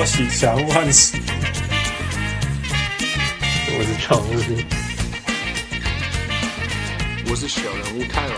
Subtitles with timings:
[0.00, 1.18] 我是小人物汉斯，
[3.68, 4.56] 我是小人物，
[7.28, 8.32] 我是小人物泰尔。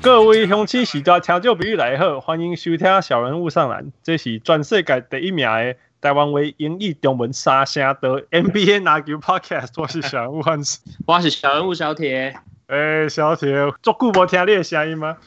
[0.00, 9.72] 各位乡亲时代听众朋友来好，欢迎收听小人物上篮，这是全世界第一名的台湾为英语中文三声的 NBA 篮球 Podcast。
[9.76, 12.34] 我是小人物汉斯， 我是小人物小铁。
[12.68, 15.18] 哎、欸，小铁，足久无听你的声音吗？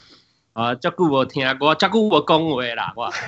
[0.54, 3.10] 啊，这久无听过，这久无讲话啦，哇。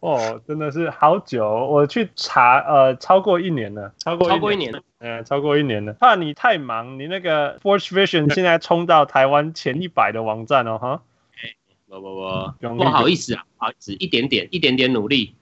[0.00, 5.92] 哦，真的是好久，我去查，呃，超过一年了，超过超过一年了，嗯，超过一年了。
[5.94, 11.02] 怕你太忙，你那个 Sports Vision 现在冲到台湾前一百的网站哦，哈。
[11.42, 11.50] 哎，
[11.88, 15.34] 不不不，不好意思啊，不好意思，一点点，一点点努力。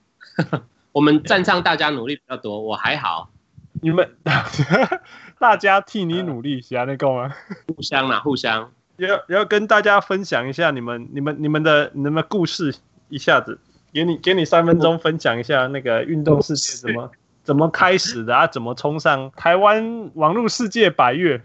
[0.92, 3.30] 我们站上大家努力比较多，我还好。
[3.82, 4.16] 你们。
[5.38, 7.34] 大家替你努力，喜欢那个吗？
[7.66, 8.72] 互相啦，互相。
[8.96, 12.74] 要要跟大家分享一下你们、你们、你们的、你们的故事，
[13.08, 13.58] 一下子
[13.92, 17.10] 给你给你三分钟分享一下那个运动世界怎么
[17.44, 18.46] 怎么开始的啊？
[18.46, 21.40] 怎么冲上台湾网络世界百岳？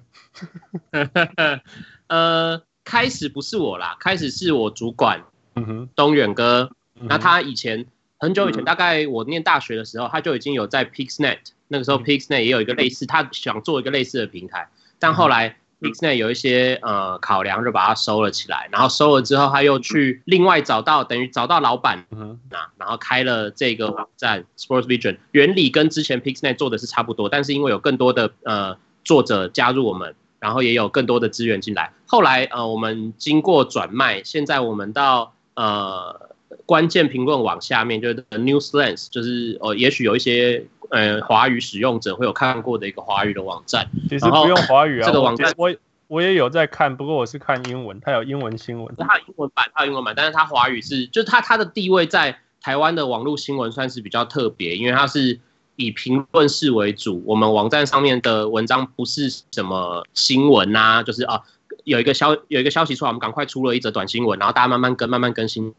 [2.08, 5.24] 呃，开始不是我啦，开始是我主管，
[5.56, 6.72] 嗯哼，东远哥。
[6.96, 7.86] 那他以前
[8.18, 11.40] 很久以前，大概我念大学的时候，他就已经有在 Pixnet。
[11.68, 14.68] 那个时候，Pixnet 也有一个类似，他想做一个类似的平台，
[15.00, 18.70] 但后来 Pixnet 有一些呃考量，就把它收了起来。
[18.72, 22.06] 然后收了之后，他又去另外找到，等于找到老板，
[22.50, 25.18] 那然后开了这个网站 Sports Vision。
[25.32, 31.92] 原理跟之前 Pixnet 做的是差不多，但是因为有更多的呃作者加入我们，然后也有更多的资源进来。
[32.06, 36.31] 后来呃我们经过转卖，现在我们到呃。
[36.66, 43.90] 关键评论网下面就是 Newslands，就是哦，也许有一些呃华语使用者会有看过的一个华语的网站。
[44.10, 45.76] 其实不用华语啊，这个网站我我，
[46.08, 48.96] 我也有在看，不过我是看英文，它有英文新闻。
[48.98, 55.40] 它有英文版，它有英文版，但是它华语是，就是它它的地位在台湾的网络新闻算是比较特别，因为它是
[55.78, 57.24] 以评论式为主。
[57.26, 61.42] 我们网站上面的文章不是什么新闻啊，就是啊
[61.86, 65.74] 有一个消有一个消息出来，我们赶快出了一则短新闻，然后大家慢慢跟慢慢更新。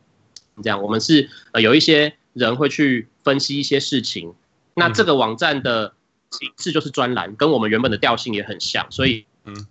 [0.62, 4.34] 这样，我们是呃有一些人会去分析一些事情，
[4.74, 5.92] 那这个网站的
[6.30, 9.66] 形式就是专栏，跟我们原本的调性也很像，所以嗯，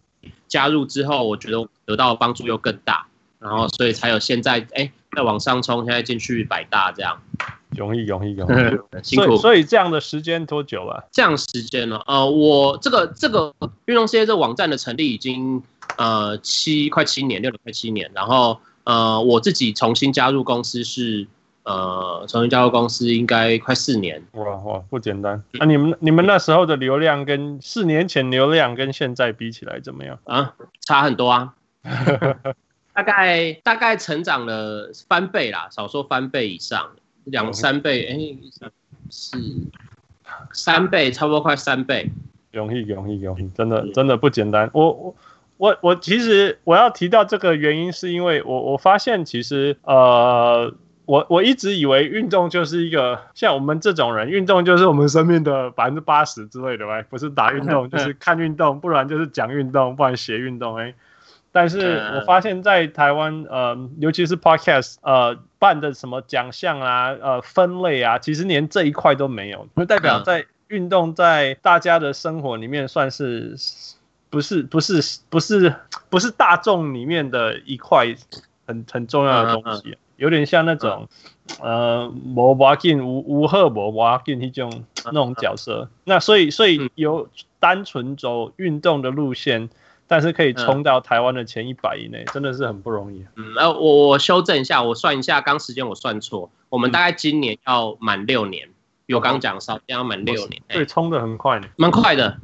[0.47, 3.05] 加入之后，我觉得得到的帮助又更大，
[3.39, 7.21] 然后所以才有现在哎在往上冲，现在进去百大这样，
[7.77, 9.37] 容易容易容易，辛苦。
[9.37, 11.07] 所以，这样的时间多久了？
[11.11, 11.99] 这样时间呢？
[12.05, 13.53] 呃，我这个这个
[13.85, 15.61] 运动世界这个网站的成立已经
[15.97, 18.59] 呃七快七年，六年快七年，然后。
[18.83, 21.27] 呃，我自己重新加入公司是，
[21.63, 24.21] 呃，重新加入公司应该快四年。
[24.33, 25.43] 哇哇，不简单。
[25.51, 30.17] 那、啊、你们你们那时候的流量跟四年前流量跟现在比起来怎么样？
[30.23, 31.53] 啊，差很多啊，
[32.93, 36.89] 大概大概成长了翻倍啦，少说翻倍以上，
[37.25, 38.39] 两三倍，哎、欸，
[39.11, 39.37] 是
[40.51, 42.09] 三倍，差不多快三倍。
[42.51, 44.69] 容易容易容易，真的真的不简单。
[44.73, 45.15] 我我。
[45.61, 50.73] 我我其实我要提到这个原因，是因为我我发现其实呃，
[51.05, 60.95] 我我一直以为运动就是一个像我们这种人，运动就是我们生命的百分之八十之类的吧，不是打运动 就是看运动，不然就是讲运动，不然写运动哎。
[61.51, 73.55] 但是我发现，在台湾呃，尤其是 Podcast 呃办的什么奖项啊，呃分类啊，其实连这一块都没有，就代表在运动在大家的生活里面算是。
[74.31, 75.75] 不是不是不是
[76.09, 78.15] 不是大众里面的一块
[78.65, 81.07] 很很重要的东西，有点像那种
[81.59, 85.89] 呃，无要紧无无好无要紧那种那种角色。
[86.05, 87.27] 那所以所以有
[87.59, 89.69] 单纯走运动的路线，
[90.07, 93.25] 但是可以冲到台湾的前一百以内，真的是很不容易。
[93.35, 98.69] 嗯，呃，我我修正一下，我算一下，刚时间我算错，我们大概今年要满六年，
[99.05, 102.39] 比我刚讲少，要满六年，对，冲的很快呢，蛮快的。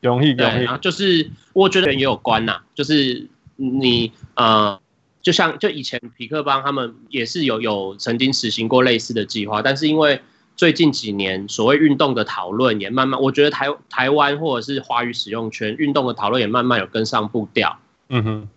[0.00, 4.80] 容易，容易，就是我觉得也有关呐、啊，就是你呃，
[5.20, 10.20] 就像就以前皮克邦他们也是有有曾经实行过类似的计划，但是因为
[10.54, 17.76] 最近几年所谓运动的讨论也慢慢，我觉得台台湾或者是华语使用圈运动的讨论也慢慢有跟上步调。
[18.08, 18.48] 嗯哼，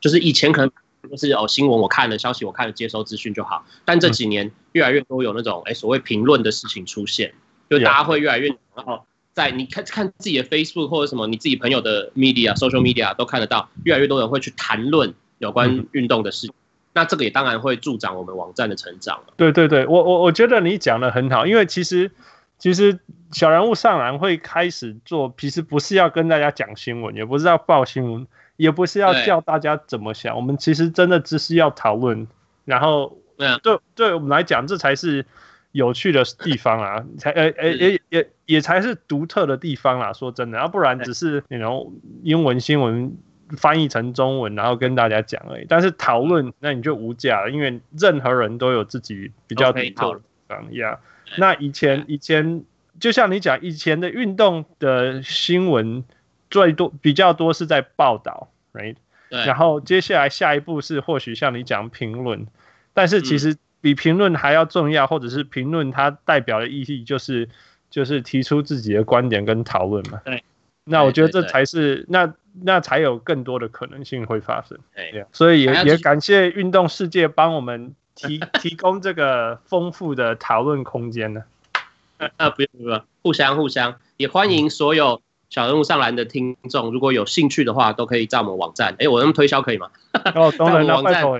[0.00, 0.70] 就是以前可能
[1.10, 7.34] 就是哦新闻我看了消息我看了接收资讯就好，但这几年越来越多有那种哎所谓评论的事情出现，
[7.68, 9.04] 就大家会越来越然后。
[9.38, 16.50] 在你看看自己的 Facebook 或者什么，你自己朋友的 media、social media 都看得到，越来越多人会去谈论有关运动的事情。
[16.50, 16.58] 嗯、
[16.94, 19.20] 那这个也当然会助长我们网站的成长。
[19.36, 22.10] 对对对，我我我觉得你讲的很好，因为其实
[22.58, 22.98] 其实
[23.30, 28.26] 小人物上篮会开始做，其实不是要跟大家讲新闻，也不是要报新闻，
[28.56, 32.26] 也不是要叫大家怎么想，我们其实真的只是要讨论，
[32.64, 33.16] 然后
[33.62, 35.24] 对对我们来讲，这才是
[35.72, 40.12] 有趣的地方啊，才呃呃也也也才是独特的地方啦。
[40.12, 41.92] 说真的，要不然只是那种
[42.22, 43.16] 英文新闻
[43.56, 45.66] 翻译成中文，然后跟大家讲而已。
[45.68, 50.98] 但是讨论，那你就无价了，因为任何人都有自己比较独特的地方呀。
[51.36, 52.64] 那以前以前。
[53.00, 56.02] 就像你讲，以前的运动的新闻
[56.50, 58.96] 最多比较多是在报道，right？
[59.30, 59.46] 对。
[59.46, 62.48] 然后接下来下一步是或许像你讲评论，
[62.94, 67.48] 但是其实比评论还要重要，或者是评论它代表的意义就是
[67.90, 70.20] 就是提出自己的观点跟讨论嘛。
[70.24, 70.42] 对。
[70.84, 72.32] 那我觉得这才是那
[72.62, 74.78] 那才有更多的可能性会发生。
[74.94, 75.24] 对。
[75.32, 81.44] 所以也也感谢运动世界帮我们提 提供这个丰富的讨论空间呢。
[82.36, 88.96] 啊，不用不用，互相互相，也欢迎所有小人物上篮的听众，如果有兴趣的话，都可以在我们网站。
[88.98, 89.90] 哎，我那么推销可以吗？
[90.34, 91.38] 哦， 当然了，拜托，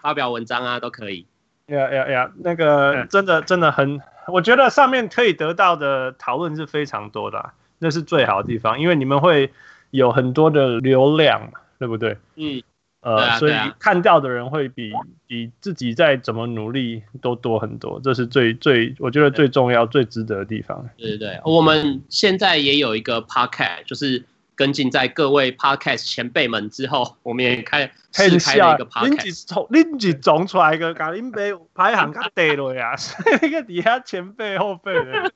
[0.00, 1.26] 发表文章啊，都可以。
[1.66, 9.52] 呀呀呀，那个真的真的很，我觉得上面可以得到的讨论是非常多的啊，那是最好的地方，因为你们会
[9.90, 12.16] 有很多的流量，对不对？
[12.36, 12.62] 嗯。
[13.02, 14.92] 呃，啊啊、所以看到的人会比
[15.28, 20.84] 比自己再怎么努力都多很多，这是最最我觉得最重要、最值得的地方。
[20.96, 24.24] 对对对，我们现在也有一个 podcast，就是
[24.56, 29.24] 跟进在各位 podcast 前辈们之后， 我们也开试开了一个 podcast。
[29.24, 32.96] 你从您是种出来个，把林北排行较低了呀，
[33.40, 35.30] 那个底下前辈后辈的。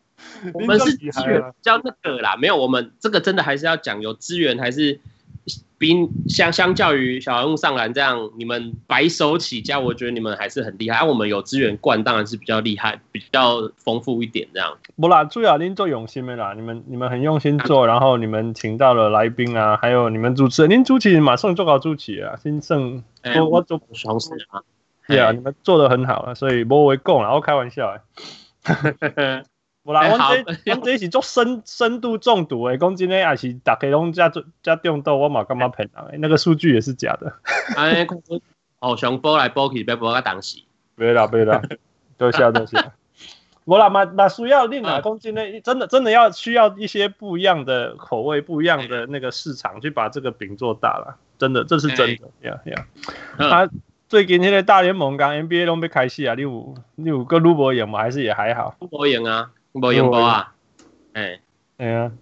[0.53, 4.99] 我们是资源比较那个啦，没有，我们这个真的还是要讲有资源还是。
[5.81, 5.97] 比
[6.29, 10.99] 相相较于小人物上篮这样，你们白手起家，我觉得你们还是很厉害。
[10.99, 14.77] 啊、我们有资源灌，当然是比较厉害，比较丰富一点这样。
[14.97, 23.03] 不啦，主要您做用心没啦，你们你们很用心做，然后你们请到了来宾啊，还有你们主持人，您主持人马上做好主持啊，新盛，
[23.38, 24.61] 我我做双事啊，
[25.09, 28.00] 对啊，你们做的很好啊，所以不为讲啦，我开玩笑诶。
[29.82, 34.31] 无啦，我这我这是做深深度中毒诶，讲真诶，也是大家拢加
[34.62, 37.32] 加中毒，我嘛感觉骗人诶，那个数据也是假的。
[37.77, 38.06] 哎，
[38.81, 40.59] 哦，想报来报去，别报个当时。
[40.97, 41.62] 别啦别啦，
[42.19, 42.77] 多谢多谢。
[43.65, 51.17] 无啦嘛嘛需要另啊，讲真诶，真的真的要需要一些不一样的口味，不一样的那个市场，去把这个饼做大了。
[51.38, 52.49] 真的，这是真的。
[52.49, 52.87] 呀呀，
[53.38, 53.71] 他
[54.09, 58.00] 最近那个大联盟刚 NBA 拢要开始啊，你有你有个卢博赢吗？
[58.00, 58.76] 还是也还好？
[58.81, 59.50] 卢博赢啊。
[59.73, 60.55] 没用过啊，
[61.13, 61.41] 哎，
[61.79, 62.13] 哎呀，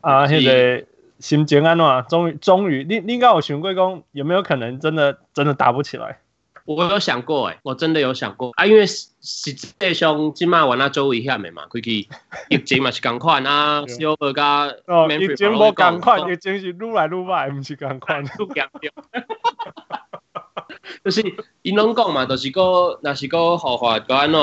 [0.00, 0.84] 啊，现在
[1.18, 2.04] 心情安怎？
[2.08, 6.18] 终于，终于，你你应该有想过讲，有没有可能真的真的打不起来？
[6.64, 8.50] 我有想过，哎，我真的有想过。
[8.56, 12.08] 啊，因为实际上今麦玩啊周围遐的嘛，可以
[12.50, 18.26] 疫情嘛是共款啊，小二加哦，疫情无共款，疫情是愈来愈坏，毋是共款， 愈
[18.56, 18.90] 严重
[21.04, 21.22] 就是
[21.62, 24.40] 因拢讲嘛，就是个若是个好话，个安怎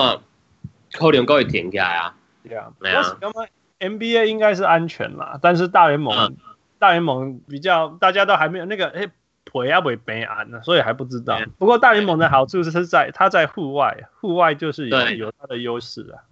[0.94, 2.16] 可能个会停起来啊。
[2.44, 3.18] 对啊，没啊。
[3.22, 3.48] 那么
[3.80, 6.38] NBA 应该是安全啦，但是大联盟，嗯、
[6.80, 9.10] 大联盟比较大家都还没有那个哎，
[9.44, 11.38] 腿要不会变安呢，所以还不知道。
[11.40, 16.24] 嗯、不过大联盟的好处是在它在户外，户外就是有有它的优势啊，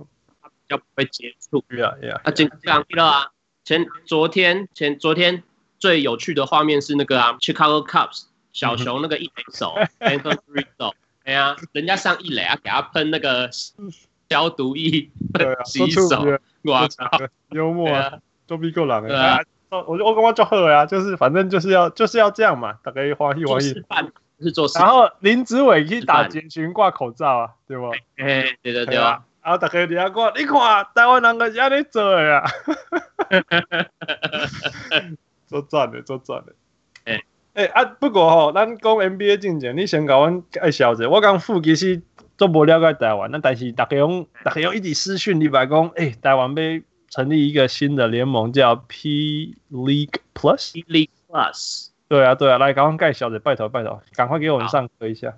[0.70, 1.62] 要不会接触。
[1.68, 2.22] 对啊，对啊。
[2.24, 3.32] 啊，今天到啊，
[3.65, 5.44] 前昨天前昨天
[5.77, 10.94] 最有趣的画面是那个啊，Chicago Cubs 小熊那个一垒手 Anthony Rizzo
[11.25, 13.50] 哎呀，人家上一垒啊，给他喷那个。
[14.32, 16.00] 消毒液，对啊， 洗手，
[16.64, 17.06] 我操，
[17.50, 18.14] 幽默啊，
[18.48, 19.46] 都比够冷的。
[19.70, 23.84] 我就我刚刚就喝呀，就是反正就是要就是要这样嘛，大概欢喜欢喜。
[24.40, 27.90] 是做，然后林子伟去打结群挂口罩啊，对不？
[28.16, 29.26] 哎，对对对啊。
[29.44, 32.46] 然后大家底下讲，你看台湾人个是安尼 做的呀，
[35.46, 36.54] 做赚的做赚的。
[37.04, 37.22] 哎
[37.54, 42.02] 哎啊，不过吼，咱讲 NBA 进前，你先搞阮介绍者，我讲副其实。
[42.42, 50.72] 都不了解台湾，那但是大家用大家用一直私讯你白讲，哎，台湾被成立一个新的联盟叫 P League Plus。
[50.74, 51.90] P League Plus。
[52.08, 55.36] 对啊，对啊，来，赶快盖小姐，拜托拜托，赶快给我们上课一下。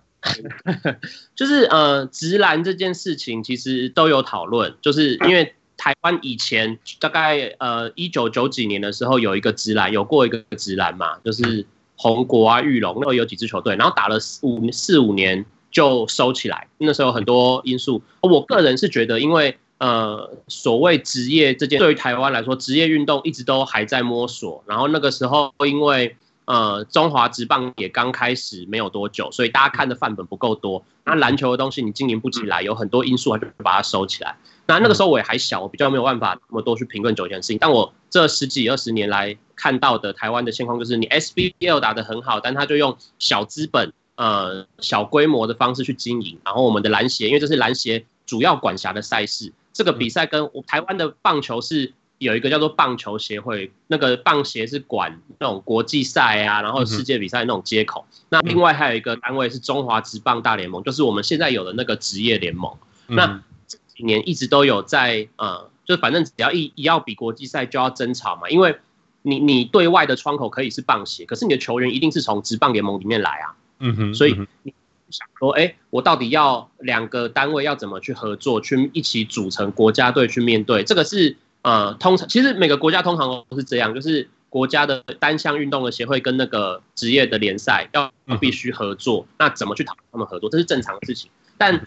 [1.36, 11.66] 就是呃，直男这件事情其实都有讨论，就是因为台湾以前大概呃一九九几年的时候有一个直男，有过一个直男嘛，就是
[11.98, 15.46] 红国啊、玉龙，那有几支球队，然后打了四五四五年。
[15.74, 16.68] 就收起来。
[16.78, 24.64] 那时候很多因素，我个人是觉得，因为呃，所谓职业这件，对于台湾来说，职业运动一直都还在摸索。
[24.66, 26.16] 然后那个时候，因为
[26.46, 30.82] 呃，中华职棒也刚开始没有多久，所以大家看的范本不够多。
[31.04, 34.38] 那篮球的东西你经营不起来，有很多因素，还是把它收起来。
[34.68, 37.58] 那那个时候我也还小，我比较没有办法那么多去评论九件事情。
[37.60, 46.40] 但我这十几二十年来看到的台湾的现况，就是你 SBL 打得很好，但他就用小资本、呃小规模的方式去经营。
[46.46, 58.06] 然后我们的篮协，因为这是篮协主要管辖的赛事，这个比赛跟台湾的棒球是有一个叫做棒球协会，那个棒协是管那种国际赛啊，然后世界比赛那种接口。
[58.30, 62.72] 那另外还有一个单位是中华职棒大联盟，就是我们现在有的那个职业联盟。
[63.08, 68.78] 那几年一直都有在呃，就反正只要一一要比国际赛就要争吵嘛，因为
[69.22, 73.54] 你你对外的窗口可以是棒协，可是你的球员一定是从职棒联盟里面来啊，
[73.84, 74.32] 嗯哼，所以
[74.64, 74.74] 你
[75.10, 80.84] 想说，哎、欸，我到底要两个单位要怎么去合作，去一起组成国家队去面对？
[80.86, 88.10] 这个是呃，通常其实每个国家通常都是这样，就是国家的单项运动的协会跟那个职业的联赛要
[88.40, 91.86] 必须合作，那怎么去讨论他们合作，这是正常的事情，但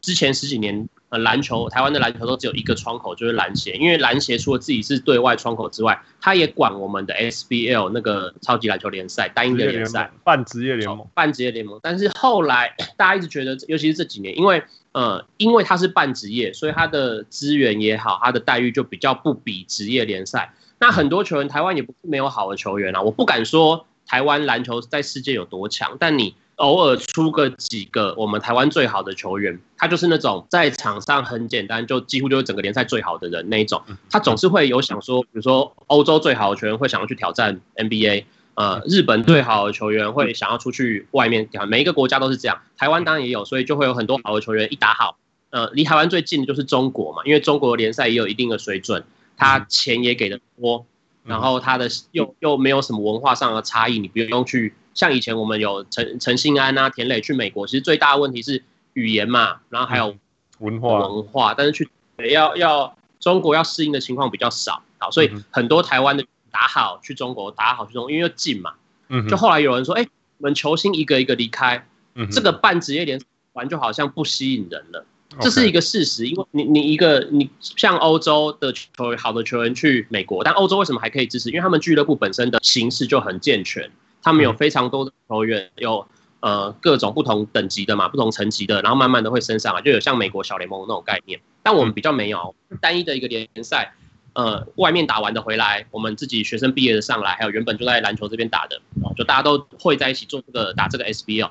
[0.00, 0.88] 之前十几年。
[1.08, 3.74] 呃，篮球，台湾的篮球都只有一个窗口，就是篮协。
[3.74, 11.78] 因为篮协除了自己是对外窗口之外，他也管我们的 SBL 那个超级篮球联赛，单一的联赛，半职业联盟，半职业联盟。
[11.80, 14.60] 但是后来大家一直觉得，尤其是这几年，因为
[14.90, 20.52] 呃，因为它是半职业，所以它的资源也好，它的待遇就比较不比职业联赛。
[20.80, 23.00] 那很多球员，台湾也不是没有好的球员啊。
[23.00, 26.34] 我不敢说台湾篮球在世界有多强，但你。
[26.56, 33.82] 偶尔出个几个我们台湾最好的球员，他就是那种在场上很简单，就几乎就是整个联赛最好的人那一种。
[34.10, 41.66] 他总是会有想说，比如说欧洲最好的球员会想要去挑战 NBA，呃，日本最好的球员会想要出去外面挑。
[41.66, 45.18] 每一个国家都是这样，台湾当然也有，所以就会有很多好的球员一打好，
[45.50, 49.04] 呃，离台湾最近的就是中国嘛，因为中国联赛也有一定的水准，
[49.36, 50.86] 他钱也给的多，
[51.26, 54.74] 然后他的又又没有什么文化上的差异，你不用去。
[54.94, 58.64] 像以前我们有陈陈信安啊、田磊去美国，其实最大的问题是
[58.94, 60.16] 语言嘛，然后还有
[60.60, 61.06] 文化。
[61.06, 61.86] 文化，但是去
[62.30, 68.72] 要要中国要适应的情况比较少，好，所以很多台湾的打好去中国，打好去中国，因为又近嘛，
[69.08, 70.06] 嗯，就后来有人说，哎，
[70.38, 75.04] 我们球星一个一个离开，嗯，这个半职业联赛完就好像不吸引人了，
[75.40, 81.50] 这是一个事实，因为你你一个你像欧洲的球员好的球员去美国，但欧洲为什么还可以支持？
[81.50, 83.90] 因为他们俱乐部本身的形式就很健全。
[84.22, 86.06] 他们有非常多的球员，有
[86.40, 91.38] 呃各种不同等级的嘛，不同层级的，然后慢慢的会升上来，就有像美国小联盟那种概念。
[91.62, 93.94] 但我们比较没有单一的一个联赛，
[94.32, 98.80] 呃，外面打完的回来，我们自己学生毕业的上来，还有原本就在篮球这边打的，
[99.16, 101.50] 就大家都会在一起做这个打这个 SBL。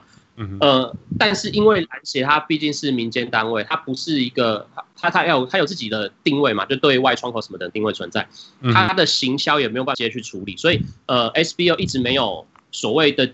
[0.60, 8.28] 呃，但是因为篮协它毕竟是民间单位，它不是一个它它要它有自己的定位嘛，就对外窗口什么的定位存在，
[8.74, 12.46] 它的行销也没有办法直接去处理，所以呃，SBO 一直没有。
[12.72, 13.26] 所谓的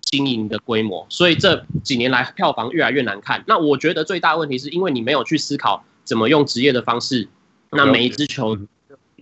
[0.00, 3.44] 经营的规模，所以这几年来票房越来越难看。
[3.46, 7.28] 那我觉得最大问题是因为你没有去思考怎么用职业的方式。
[7.70, 8.58] 那每一支球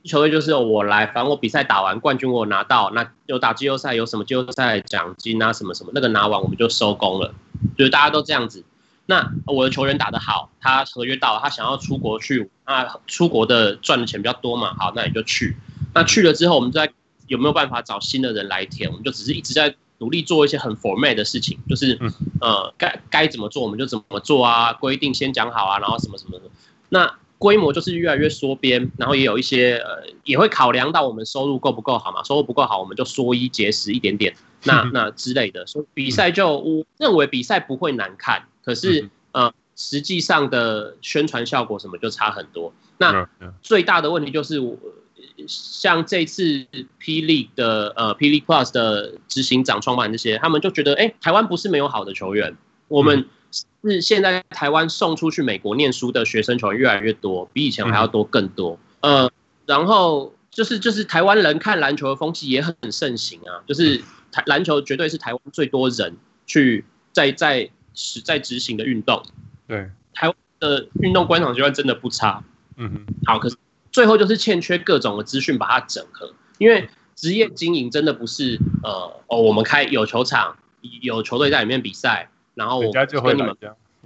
[0.04, 7.35] 球队就是我来，反正我比赛打完冠军我拿到，那有打季后赛有什么季后赛奖金啊什么什么，那个拿完我们就收工了。
[7.76, 8.64] 就是大家都这样子。
[9.07, 15.57] 那我的球员打得好，他合约到了，他想要出国去，那出国的赚的钱比较多嘛，好，那你就去。
[15.95, 16.92] 那去了之后，我们再。
[17.30, 18.90] 有没有办法找新的人来填？
[18.90, 21.97] 我们就只是一直在努力做一些很 format 的事情，就是
[22.40, 26.47] 呃该该怎么做我们就怎么做啊，规定先讲好啊，然后什么什么的。
[26.88, 35.64] 那规模就是越来越缩编，然后也有一些呃也会考量到我们收入够不够好嘛，收入不够好我们就缩衣节食一点点，那那之类的。
[35.64, 42.73] 所以比赛就我认为比赛不会难看，可是呃实际上的宣传效果什么就差很多。
[42.99, 43.26] 那
[43.62, 44.76] 最大的问题就是我。
[45.49, 46.42] 像这次
[47.00, 52.54] 霹雳的呃霹雳 Plus 的执行长创办人这些，他们就觉得，哎、欸，台湾不是没有好的球员，
[52.88, 58.78] 我们是现在台湾送出去美国念书的学生球员越来越多，比以前还要多更多。
[59.00, 59.30] 呃，
[59.66, 64.02] 然后就是就是台湾人看篮球的风气也很盛行啊，就是
[64.33, 66.16] 台篮球绝对是台湾最多人
[66.47, 69.23] 去在在实在执行的运动。
[69.66, 72.42] 对，台湾的运动观赏习惯真的不差。
[72.76, 73.57] 嗯哼，好，可是。
[73.92, 80.57] 最后就是欠缺各种的资讯把它整合，因为职业经营真的不是呃哦，我们开有球场，
[81.02, 82.30] 有球队在里面比赛，
[82.61, 83.57] 然后我跟你们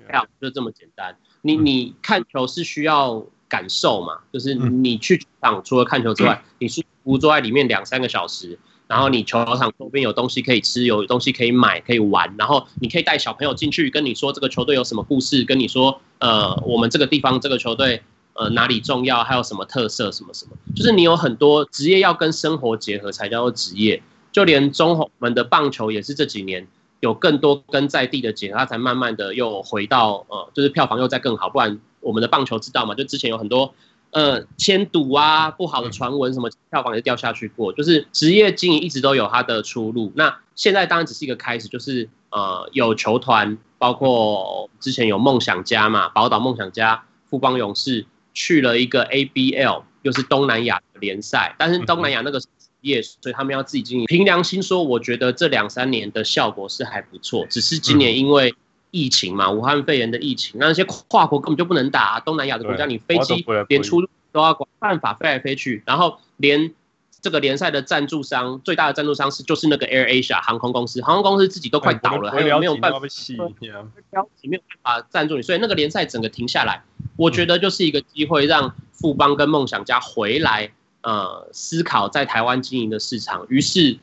[0.06, 1.16] 票就这么简单。
[1.42, 8.56] 你你看球是需要感受嘛，就是你去球场除了看球之外，你是不坐在里面两三个小时，
[8.86, 18.02] 然后你球场周边有东西可以吃，有东西可以买，可以玩，然后你可以带小朋友进去跟你说这个球队有什么故事，跟你说呃我们这个地方这个球队。
[18.36, 19.22] 呃，哪里重要？
[19.22, 20.10] 还有什么特色？
[20.10, 20.56] 什么什么？
[20.74, 24.02] 就是你有很多职业要跟生活结合才叫做职业。
[24.32, 26.66] 就连中华们的棒球也是这几年
[27.04, 31.50] 有更多跟在地的结合，它才慢慢的又回到呃，就是票房又再更好。
[31.50, 33.74] 不然我们的棒球知道嘛，就之前有很多
[34.10, 40.10] 呃签赌啊不好的传闻，什么票房也掉下去过，就是职业经营一直都有它的出路。
[40.16, 52.40] 那现在当然只是一个开始，就是呃有球团，包括之前有梦想家嘛，宝岛梦想家、富邦勇士去了一个 ABL，又是东南亚联赛，但是东南亚那个。
[52.84, 54.06] 业，所以他们要自己经营。
[54.06, 57.44] 凭良心说，我觉得这两三年的效果是还不错。
[57.50, 58.54] 只是今年因为
[58.90, 62.20] 疫情嘛，武汉肺炎的疫情，那些跨国根本就不能打。
[62.20, 65.82] 东南亚的国家，你飞机连出入都要管，办法飞来飞去。
[65.84, 66.72] 然后连
[67.20, 73.00] 这个联赛的赞助商，最大的赞助商是就是那个 Air Asia 航空公司，航空公司自己都快倒了，还有没有办法？
[73.00, 76.82] 没有办法赞助你，所以那个联赛整个停下来。
[77.16, 80.70] 我觉得就是一个机会，让富邦跟梦想家回来。
[81.04, 83.98] 呃，思考在台湾经营的市场，于是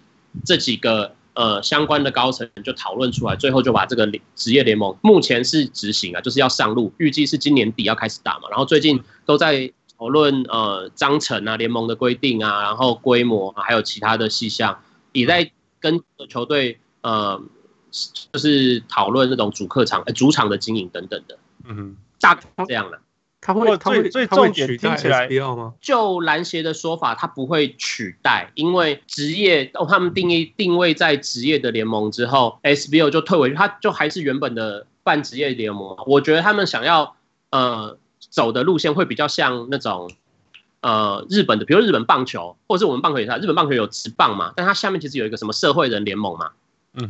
[0.45, 8.47] 这几个呃相关的高层就讨论出来，最后就把这个职业联盟目前是执行啊，就是要上路，预计是今年底要开始打嘛。
[8.51, 14.79] 然后最近都在讨论呃章程啊、联盟的规定啊，然后规模啊，还有其他的细项，
[15.11, 17.41] 也在跟球队呃
[18.31, 21.37] 就是讨论那种主客场、呃、主场的经营等等的。
[21.65, 22.99] 嗯哼，大概这样了。
[23.41, 25.27] 他会，他会，最重点听起来，
[25.81, 35.97] 就篮协的说法，他不会取代，因为职业哦，他们定义定位在职业的联盟之后，SBO 就退回去，他就还是原本的半职业联盟。
[36.05, 37.15] 我觉得他们想要
[37.49, 40.11] 呃走的路线会比较像那种
[40.81, 46.51] 呃日本的，比如日本棒球，或者是我们棒球也是，日本棒球有职棒嘛，但它下面其实有一个什么社会人联盟嘛，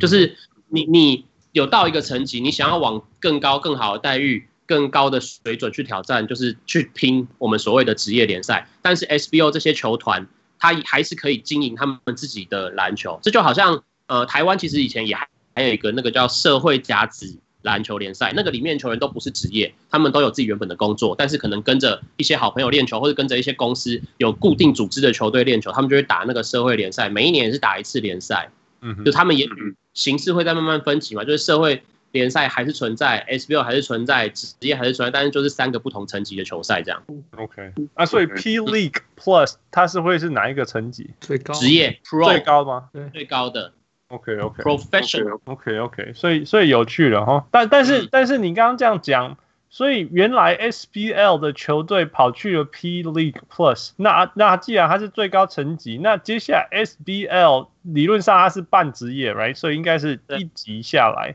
[0.00, 0.34] 就是
[0.68, 4.48] 你你有到一个层级，你想要往更高更好的待遇。
[4.72, 8.66] 更高的水准去挑战，就是去拼我们所谓的职业联赛。
[8.80, 10.26] 但是 SBO 这些球团，
[10.58, 13.20] 他还是可以经营他们自己的篮球。
[13.22, 28.50] 这就好像，呃，台湾其实以前也还还有一个那个叫社会甲子篮球联赛，那个里面球员都不是职业，他们都有自己原本的工作，但是可能跟着一些好朋友练球，或者跟着一些公司有固定组织的球队练球，他们就会打那个社会联赛，每一年也是打一次联赛。
[28.80, 29.46] 嗯，就他们也
[29.92, 31.82] 形式会在慢慢分歧嘛，就是社会。
[32.12, 37.02] 联赛还是存在，SBL 还是存在，职业还是存在，但是就是三个不同层级的球赛这样。
[37.36, 41.10] OK，啊，所以 P League Plus 它是会是哪一个层级？
[41.20, 42.88] 最高职业 Pro 最高吗？
[42.92, 43.72] 对，最高的。
[44.08, 44.62] OK OK。
[44.62, 45.40] Professional。
[45.44, 47.46] OK OK，所以所以有趣了哈。
[47.50, 49.38] 但但是、嗯、但是你刚刚这样讲，
[49.70, 59.54] 所以原来 SBL 的球队跑去了 P League Plus，那那既然它是最高层级，那接下来 SBL 理论上它是半职业，right？
[59.54, 61.34] 所以应该是一级下来。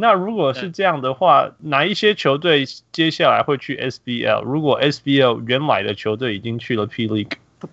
[0.00, 4.42] 那如果是这样的话，哪一些球队接下来会去 SBL？
[4.42, 7.32] 如果 SBL 原来的球队已经去了 P League，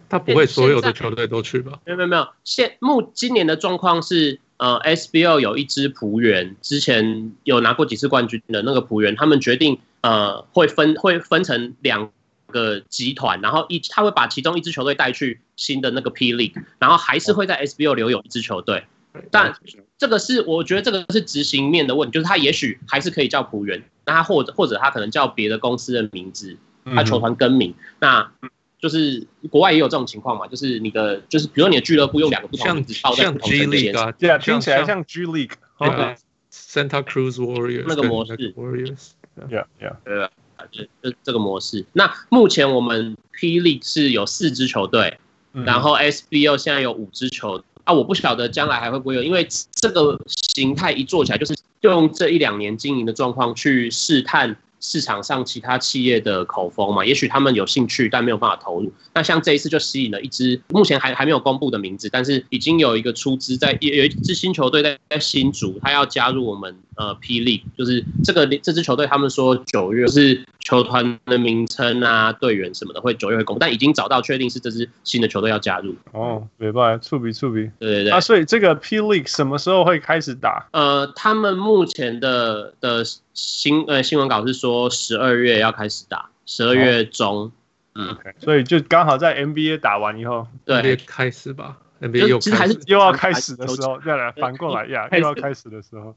[0.10, 1.80] 他不会所有的球队都去吧？
[1.86, 12.10] 没有没有没有，现目今年的状况是，呃，SBL 有一支璞园，之前有拿过几次冠军的那个璞园，他们决定呃会分会分成两
[12.48, 18.84] 个集团，然后一他会把其中一支球队带去新的那个 P League，然后还是会在 SBL 留有一支球队。
[19.30, 19.56] 但
[19.98, 28.30] 这个是我觉得这个是执行面的问题，就是他也许还是可以叫璞园，那他或者或者他可能叫别的公司的名字，他球团更名，那
[28.78, 40.30] 就是国外也有这种情况嘛，就是你的就是比如说你的俱乐部用两个不同的名字报在不同层级，对啊，听起来像 G League，Santa Cruz Warriors 那个模式，Warriors，yeah Yeah，对吧？
[40.72, 41.86] 就就这个模式。
[41.94, 45.20] 那目前我们 P League 是有四支球队，
[45.54, 47.66] 然后 SBO 现在有五支球队。
[47.86, 54.58] 啊，我不晓得将来还会不会有，因为这个形态一做起来，就是用这一两年经营的状况去试探。
[54.82, 58.94] 市场上其他企业的口风嘛，也许他们有兴趣，但没有办法投入。
[59.16, 75.96] 那像这一次就吸引了一支目前还还没有公布的名字，但是已经有一个出资在，有有一支新球队在在新竹，他要加入我们呃霹雳，就是这个这支球队，他们说九月是球团的名称啊，队员什么的会九月会公布，但已经找到确定是这支新的球队要加入。
[76.12, 78.12] 哦，明白，触笔触笔，对对对。
[78.12, 80.68] 啊，所以这个霹雳什么时候会开始打？
[80.72, 83.06] 呃，他们目前的的。
[83.38, 87.52] 新呃新闻稿是说十二月要开始打，十二月中，哦、
[87.96, 96.16] 嗯，okay, 所以就刚好在 NBA 打完以后，对，开始吧，NBA 又其实还是又要开始的时候，再来反过来呀，又要开始的时候，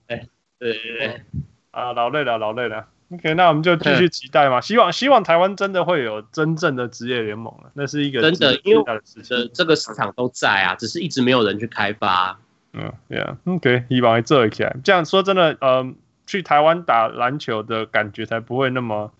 [0.59, 1.23] 对对对，
[1.71, 8.85] 啊，老累了，老累了，OK，那我们就继续期待嘛，希望希望台湾真的会有真正的职业联盟了，那是一个真的，因为
[9.23, 12.39] 这这个市场都在啊，只是一直没有人去开发，
[12.73, 15.97] 嗯，Yeah，OK，希望会做起来，这样说真的，嗯。
[16.31, 19.11] 去台湾打篮球的感觉才不会那么、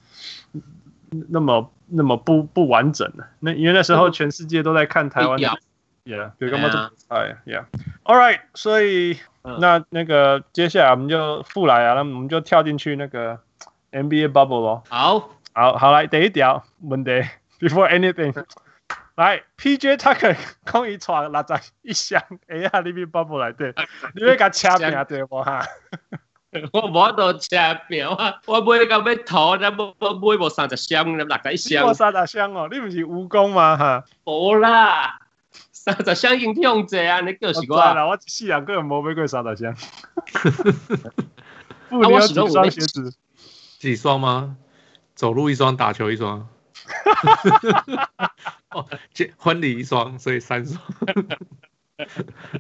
[1.31, 3.25] 那么、那么不不完整呢。
[3.41, 5.41] 那因为那时候全世界都在看台湾。
[5.41, 5.49] 的
[6.05, 9.17] ，Yeah，对，干嘛这么哎，Yeah，All right，所以
[9.61, 13.39] 那那个接下来我们就复来啊，那我们就跳进去那个
[13.93, 14.83] NBA bubble 咯。
[14.89, 17.11] 好，好好来第一条问题
[17.59, 18.35] ，before anything，
[19.17, 23.75] 来 PJ Tucker 讲伊带六十一箱，哎呀，你咪包不来对，
[24.15, 25.65] 你要甲车拼对不哈？
[26.73, 27.57] 我无多车
[27.89, 31.87] 拼，我我买到要吐，咱买买无三十箱，六十一箱。
[31.87, 33.77] 无三十箱哦，你毋是蜈蚣吗？
[33.77, 35.19] 哈，无啦，
[35.93, 37.97] 三十箱已经用者啊，你叫习惯。
[37.97, 39.75] 啦，我一世人个人无买过三十箱。
[41.89, 43.15] 不，你有几双鞋子？
[43.79, 44.57] 几双吗？
[45.15, 46.49] 走路一双，打球一双。
[48.71, 50.81] 哦，结婚礼一双，所以三双。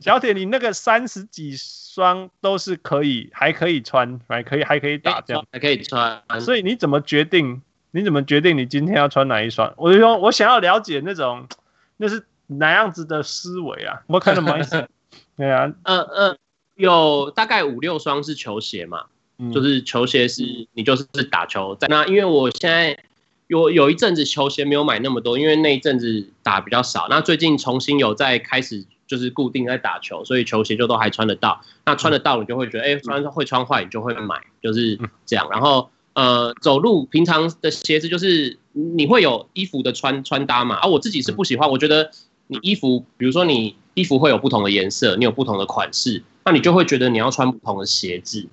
[0.00, 6.22] 小铁，你那个三十几双都是可以，还可以穿，还可以，还可以打，这样还可以穿。
[6.40, 7.62] 所以你怎么决定？
[7.90, 9.72] 你怎么决定你今天要穿哪一双？
[9.76, 11.48] 我就说，我想要了解那种，
[11.96, 14.02] 那是哪样子的思维啊？
[14.08, 14.56] 我看到吗？
[15.38, 16.36] 对啊，呃呃，
[16.74, 19.04] 有大概五六双是球鞋嘛，
[19.38, 22.98] 嗯、就是球鞋是你就是打球在那，因为我现在
[23.46, 27.06] 有有一阵子球鞋没有买那么多，因为那一阵子打比较少。
[27.08, 28.84] 那最近重新有在开始。
[29.08, 31.62] 就是固定在打球，所以球鞋就都还穿得到。
[31.86, 35.48] 那穿得到，你就会觉得，哎、欸，穿会穿坏，你就会买，就是这样。
[35.50, 40.74] 然后，呃，走路平常的鞋子就是你会有衣服的穿穿搭嘛。
[40.74, 42.10] 而、啊、我自己是不喜欢，我觉得
[42.48, 48.46] 你衣服，比如说你衣服会有不同的颜色，你有不同的款式，那你就会觉得你要穿不同的鞋子，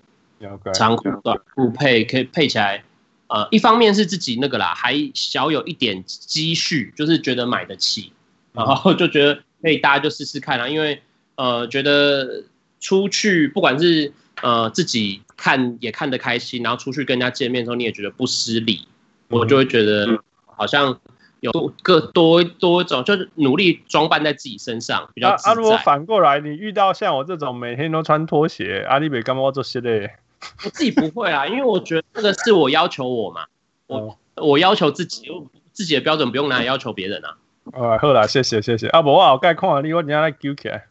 [0.73, 2.83] 长裤短裤配可以配起来。
[3.27, 8.11] 呃，一方面是自己那个啦，还小有一点积蓄，就是觉得买得起，
[8.53, 9.41] 然后就觉得。
[9.61, 10.69] 可以，大家就试试看啦、啊。
[10.69, 11.01] 因为
[11.37, 12.43] 呃，觉得
[12.79, 18.87] 出去不管是呃自己看也看得开心，然后出去跟人家见面的时候，你也觉得不失礼，
[19.29, 20.99] 嗯、我就会觉得好像
[21.39, 25.51] 有个多多种，就是努力装扮在自己身上比较自在。
[25.51, 30.15] 啊，如果反过来，你遇到像我这种每天都穿拖鞋，阿里北干嘛做些嘞？
[30.63, 33.45] 我自己不会啊，因为我觉得这个是我要求我嘛，
[33.87, 35.27] 我我要求自己，
[35.71, 37.37] 自己的标准不用拿来要求别人啊。
[37.73, 38.87] 啊，好啦，谢谢谢谢。
[38.89, 40.85] 啊，无我好盖看你，我等下来揪起来。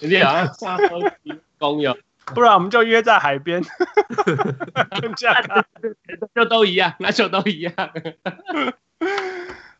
[0.00, 1.00] 你好像下喝
[1.58, 1.96] 公友，
[2.34, 3.62] 不然我们就约在海边。
[5.16, 5.36] 这样，
[6.34, 7.72] 就都一样，那就都一样。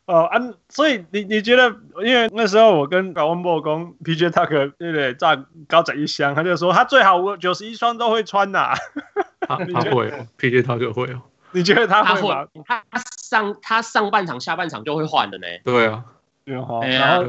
[0.07, 0.39] 哦啊，
[0.69, 5.15] 所以你你觉得，因为那时候我跟高温博讲，PJ Tucker 对不对？
[5.15, 8.75] 炸高仔一箱，他就说他最好我九十一双都会穿呐、啊。
[9.47, 11.23] 他他会，PJ Tucker 会哦。
[11.53, 12.47] 你觉得他会吗？
[12.67, 15.47] 他他上他上半场下半场就会换的呢。
[15.65, 16.05] 对啊。
[16.47, 16.83] 然后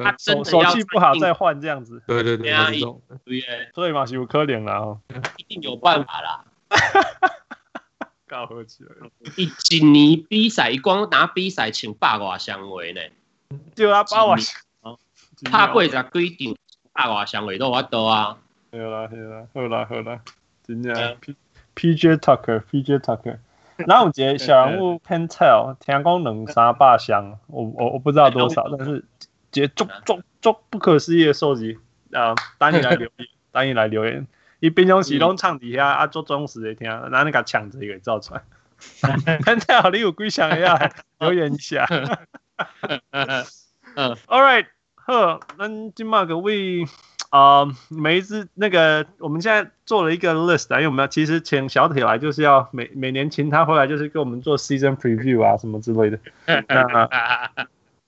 [0.03, 2.51] 他手手气不好再换这样子，对对对，
[3.23, 3.41] 对，
[3.73, 4.99] 所以嘛是有可能啦哦，
[5.37, 6.43] 一定有办法啦，
[8.27, 8.89] 搞起来，
[9.37, 13.01] 一一年比赛，一光拿比赛请八卦香围呢，
[13.75, 14.35] 就他八卦，
[15.45, 16.55] 拍过十几场
[16.93, 18.37] 八卦香围都我多啊，
[18.71, 19.47] 好啦好啦。
[19.53, 20.21] 好啦好啦，
[20.63, 21.35] 真的，P
[21.73, 23.37] P J Tucker P J Tucker。
[23.77, 29.03] 然后有一个小人物 Pentel，听讲两三百箱，我我我不知道多少，但是
[29.51, 31.77] 这足足足不可思议的收集。
[32.11, 32.33] 啊！
[32.57, 34.25] 等你来留言， 等你来留言，
[34.59, 38.41] 伊平常时拢唱底下啊，做忠实的听，然后你甲抢着给造出来。
[39.41, 40.77] Pentel，你有几想要
[41.19, 41.85] 留言一下？
[43.11, 43.45] 嗯，
[44.27, 44.65] All right，
[44.95, 46.85] 好，那今麦各位。
[47.31, 56.17] 啊，每一支那个，我们现在做了一个 list，因为我们要其实请小铁来，就是要每每年请他回来，就是给我们做 season preview 啊什么之类的。
[56.69, 57.49] 那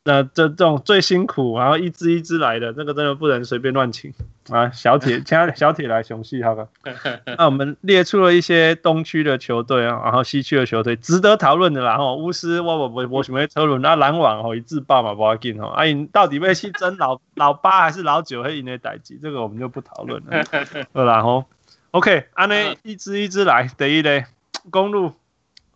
[0.07, 4.13] 那这这种最辛苦，然后一支一支来的，这个真的不能随便乱请
[4.49, 4.71] 啊！
[4.71, 6.65] 小铁，请小铁来雄戏好吧？
[7.37, 11.97] 那我们列出了一些东区的球队啊，然后西区的球队值得讨论的啦。
[11.97, 15.67] 哈，巫师我我我我什么车轮那篮网哦，一字爆嘛不要紧哦。
[15.75, 19.19] 哎，到底会去争老老八还是老九会赢的代级？
[19.21, 20.41] 这个我们就不讨论了。
[20.93, 21.43] 好啦吼
[21.91, 24.25] ，OK，安内一支一支来，第一嘞，
[24.69, 25.11] 公路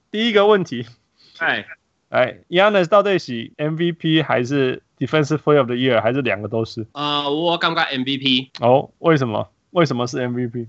[0.09, 0.87] 第一个问题，
[1.39, 1.65] 哎。
[2.11, 6.85] 哎，Giannis 到底是 MVP 还是 Defensive Player of the Year，还是两个都是？
[6.91, 8.49] 呃，我感觉 MVP。
[8.59, 9.47] 哦，为什么？
[9.69, 10.67] 为什么是 MVP？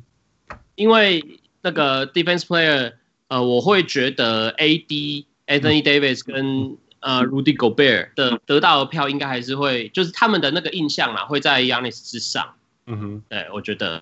[0.77, 2.93] 因为那个 Defensive Player，
[3.27, 12.55] 呃，我会觉得 AD Anthony Davis 跟呃 Rudy Gobert 的得到的票应该还是会，就是他们的那个印象嘛，会在 Giannis 之上。
[12.87, 14.01] 嗯哼，对，我觉得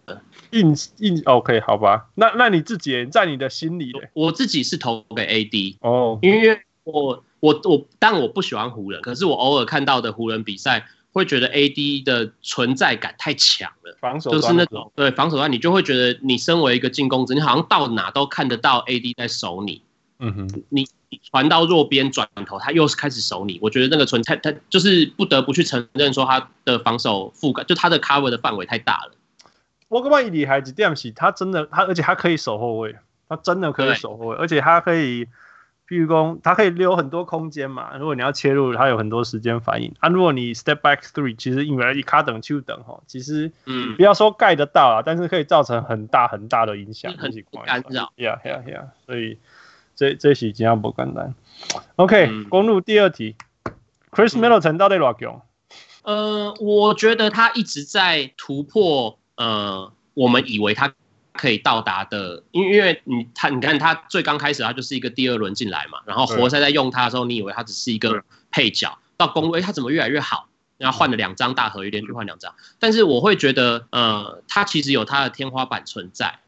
[0.50, 2.10] 印印 OK，好吧。
[2.16, 3.92] 那那你自己在你的心里？
[4.12, 7.24] 我自己是投给 AD 哦，因为我。
[7.40, 19.82] 我我但我不喜欢湖人，可是我偶尔看到的湖人比赛，会觉得 AD 的存在感太强了，防守就是那种对防守端，你就会觉得你身为一个进攻者，你好像到哪都看得到 AD 在守你。
[20.18, 20.86] 嗯哼，你
[21.22, 23.58] 传到弱边转头，他又是开始守你。
[23.62, 29.12] 我觉得那个存在，他就是不得不去承认说他的防守覆盖，就他的 cover 的范围太大了。
[29.88, 32.94] 我感觉厉害一点是，他真的他而且他可以守后卫，
[33.30, 35.26] 他真的可以守后卫，而且他可以。
[35.90, 37.96] 譬如说它可以留很多空间嘛。
[37.98, 40.08] 如果你要切入，它有很多时间反应啊。
[40.08, 47.32] 如果你 step back three，其实因为一卡等就等哈，其实嗯，不要说盖得到啊，但是可以造成很大很大的影响，很
[47.66, 48.12] 干扰。
[48.16, 48.84] Yeah, yeah, yeah。
[49.04, 49.38] 所以
[49.96, 51.34] 这这是真不简单。
[51.96, 53.34] OK，、嗯、公路第二题
[54.12, 55.42] ，Chris Middleton 到底多强？
[56.04, 60.94] 呃，我觉得他一直在突破，呃，我们以为他。
[61.32, 70.48] 可以到达的，因为因为你他你看他最刚开始他就是一个第二轮进来嘛，然后活塞在用他的时候，你以为他只是一个配角，到公威他怎么越来越好？
[70.78, 76.38] 然后换了两张大合约，连续换两张，但是我会觉得呃，他其实有他的天花板存在，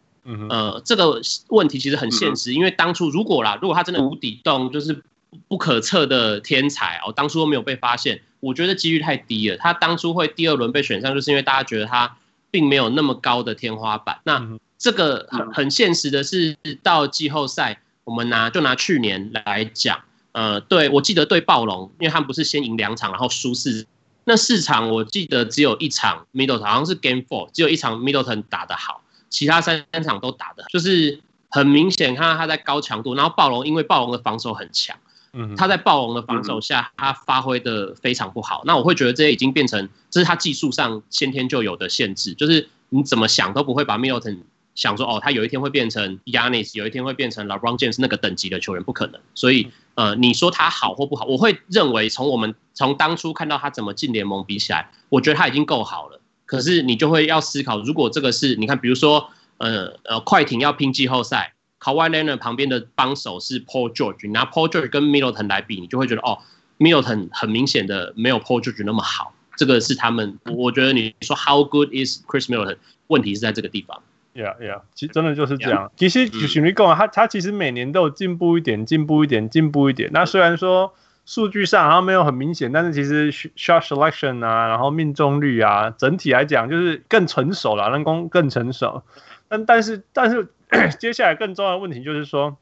[0.48, 5.02] 呃，这个问题其实很现实，因为当初如果啦，如果他真的无底洞，就是
[5.48, 9.58] 不可测的天才哦，当初都没有被发现，我觉得几率太低了。
[9.58, 12.16] 他当初会第二轮被选上，就是因为大家觉得他
[12.50, 14.20] 并没有那么高的天花板。
[14.24, 23.86] 那这个很很现实的是，到季后赛，我们拿就拿去年来讲，呃，对我记得对暴龙，因为他们不是先赢两场，然后输四，
[24.24, 34.96] 那四场我记得只有一场 Middleton 好像是 Game Four，只有一场 Middleton 打得好，其他三三场都打得，就是很明显看到他在高强度，然后暴龙因为暴龙的防守很强，
[35.32, 44.38] 嗯，他在暴龙的防守下，他发挥的非常不好，那我会觉得这些已经变成这是他技术上先天就有的限制，就是你怎么想都不会把 Middleton。
[44.74, 49.20] 想说哦，他有一天会变成 Yanis，有一天会变成 LeBron James 那个等级的球员，不可能。
[49.34, 56.20] 所以呃，你说他好或不好，我会认为从我们从当初看到他怎么进联盟比起来，我觉得他已经够好了。
[56.46, 66.38] 可是你就会要思考，如果这个是你看，比如说呃呃，快艇要拼季后赛，Kawhi Leonard 旁边的帮手是 Paul George，你拿 Paul George 跟 Middleton 来比，你就会觉得哦
[66.78, 69.34] ，Middleton 很明显的没有 Paul George 那么好。
[69.56, 72.78] 这个是他们，我觉得你说 How good is Chris Middleton？
[73.08, 74.02] 问题是在这个地方。
[74.34, 75.92] Yeah, yeah，其实真的就是这样。
[75.94, 80.08] 其实就是你讲，他他其实每年都有进步一点，进步一点，进步一点。
[80.10, 80.94] 那虽然说
[81.26, 89.02] 数据上好像没有很明显，但是其实 shot selection 啊，然后命中率啊，整体来讲就是更成熟了，人工更成熟。
[89.48, 90.48] 但但是但是
[90.98, 92.56] 接下来更重要的问题就是说，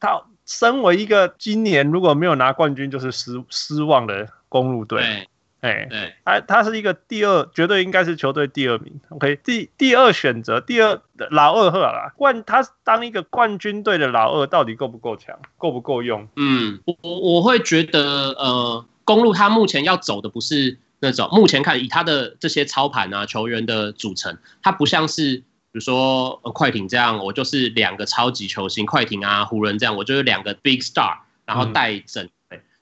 [0.00, 5.28] 他身为一个今年如果没有拿冠军就是失失望的公路队。
[5.66, 9.00] 哎，对，他他是一个第二，绝对应该是球队第二名。
[9.10, 11.00] OK，第第二选择，第二
[11.30, 16.28] 老二赫啦，冠他当一个冠军队的老二，到底够不够强，够不够用？
[16.36, 18.00] 嗯，我我会觉得，
[18.38, 32.28] 呃，公路他目前要走的不是那种，目前看以他的这些操盘啊球员的组成，他不像是比如说快艇这样，我就是两个超级球星，快艇啊湖人这样，我就是两个 big star，然后带整。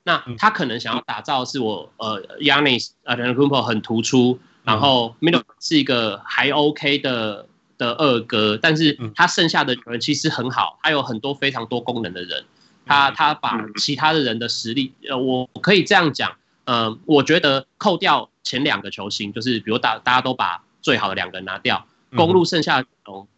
[0.04, 0.10] 嗯。
[0.26, 12.44] 那他可能想要打造是我呃，Giannis 呃 Antetokounmpo 很突出，然后 Middleton 是一个还 OK 的的二哥，但是他剩下的人其实很好，他有很多非常多功能的人，
[12.86, 22.86] 他他把其他的人的实力，呃，我可以这样讲，呃，我觉得扣掉前两个球星，就是比如大大家都把最好的两个人拿掉，公路剩下的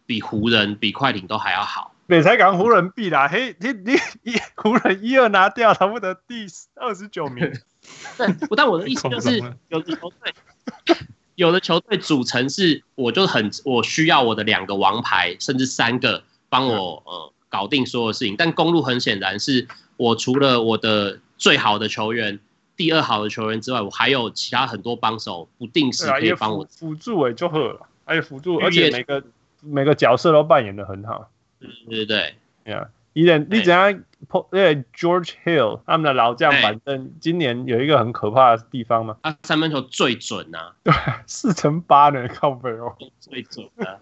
[0.05, 1.93] 比湖人比快艇都还要好。
[2.09, 3.93] 美才港湖人必啦，嘿，你你
[4.23, 7.51] 一湖人一二拿掉，他们的第二十九名。
[8.17, 10.95] 对，但我的意思就是， 有的球队，
[11.35, 18.35] 有的球队组成是，我就很我需要我的两个王牌，甚至三个帮我呃搞定所有事情。
[18.37, 19.67] 但公路很显然是
[19.97, 22.39] 我除了我的最好的球员、
[22.77, 29.21] 第二好的球员之外，我还有其他很多帮手，不定时可以帮我辅助哎，就好了，还有辅助，而且每个
[29.61, 31.29] 每个角色都扮演的很好。
[31.59, 34.03] 对对对，呀，伊人你怎样？
[34.51, 40.91] 因为 George Hill 他们的老将，反正今年有一个很可怕的地方嘛，他三分球最准呐，对，
[41.27, 43.99] 四乘八呢， 靠北哦，最准 的，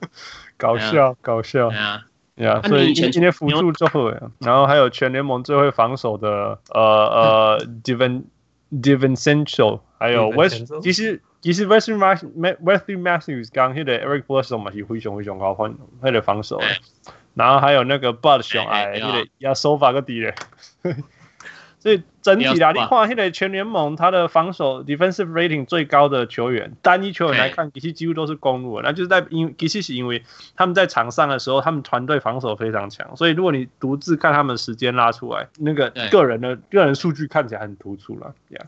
[0.58, 8.24] 搞笑搞笑，呀呀，所以今天辅助之后，然后还有全联盟最会防守的，呃呃， Devin
[8.72, 16.60] DiVincenzo，还有 West，其实其实 Wesley Matthews 刚那个 Eric Bledsoe 嘛是非常非常高分，他的防守。
[17.36, 20.34] 然后还有那个 Bud 熊哎，那个要手法个敌人，
[21.78, 30.24] 所以整体来看，现在全联盟他的防守 defensive rating 最高的球员，单一球员来看，其实几乎都是公路，那就是在因其实是因为
[30.56, 38.66] 他们在场上的时候，他们团队防守非常强，所以如果你独自看他们时间拉出来，那个个人的个人数据看起来很突出了，这样。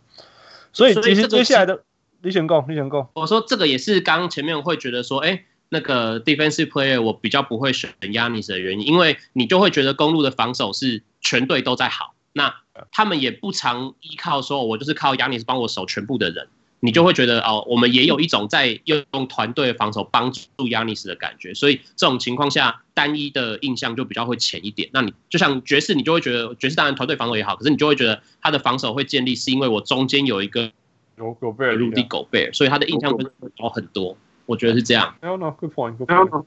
[0.73, 1.81] 所以其实接下来的
[2.21, 5.45] 李选贡，李选贡，我说这个也是刚前面会觉得说，哎。
[5.69, 12.55] 那个 defensive player 我比较不会选 Giannis 的原因，因为你就会觉得公路的防守是全队都在好，那
[12.91, 16.47] 他们也不常依靠说，我就是靠 Giannis 帮我守全部的人，
[16.79, 24.89] 你就会觉得哦，我们也有一种在用团队防守帮助 Yanis 的感觉，所以这种情况下，单一的印象就比较会浅一点。
[24.93, 30.71] 那你就像爵士，你就会觉得爵士当然团队防守也好，可是你就会觉得他的防守会建立是因为我中间有一个
[31.17, 33.25] 有狗贝尔、鲁迪狗贝尔，所以他的印象会
[33.59, 34.15] 高很多。
[34.47, 35.13] 我觉得是这样。
[35.21, 36.45] No no good point good point。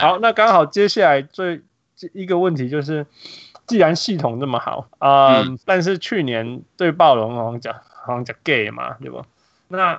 [0.00, 1.62] 好，那刚好接下来最
[2.12, 3.06] 一个问题就是，
[3.68, 7.72] 既然系统这么好啊，嗯，但是去年对暴龙好像讲。
[8.06, 9.22] 好像讲 gay 嘛，对吧？
[9.68, 9.98] 那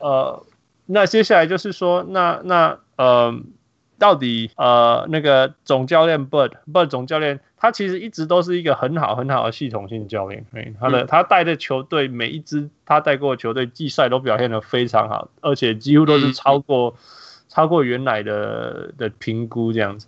[0.00, 0.44] 呃，
[0.86, 3.32] 那接下来就是说，那那呃，
[3.98, 10.46] 到底呃那个总教练 Bud 总教练，他其实一直都是一个很好很好的系统性教练。
[10.80, 16.96] 他的、嗯、他带的球队每一支他带过的球队季赛都表现得非常好，而且几乎都是超过、嗯、
[17.48, 20.06] 超过原来的的评估这样子。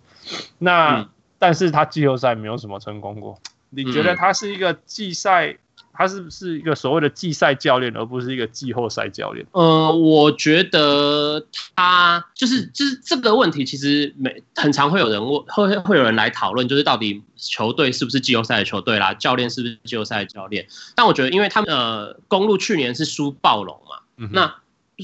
[0.57, 3.39] 那、嗯、但是他季后赛没有什么成功过。
[3.69, 5.57] 你觉得他是一个季赛？
[6.01, 9.45] 他是不是一个所谓的季赛教练，而不是一个季后赛教练？
[9.51, 20.65] 呃，我觉得他就是就是这个问题，其实每很常会有人问，会会有人来讨论，就是到底球队是不是季后赛的球队啦，教练是不是季后赛的教练？
[20.95, 24.55] 但我觉得，因为他们呃，公路去年是输暴龙嘛，嗯、那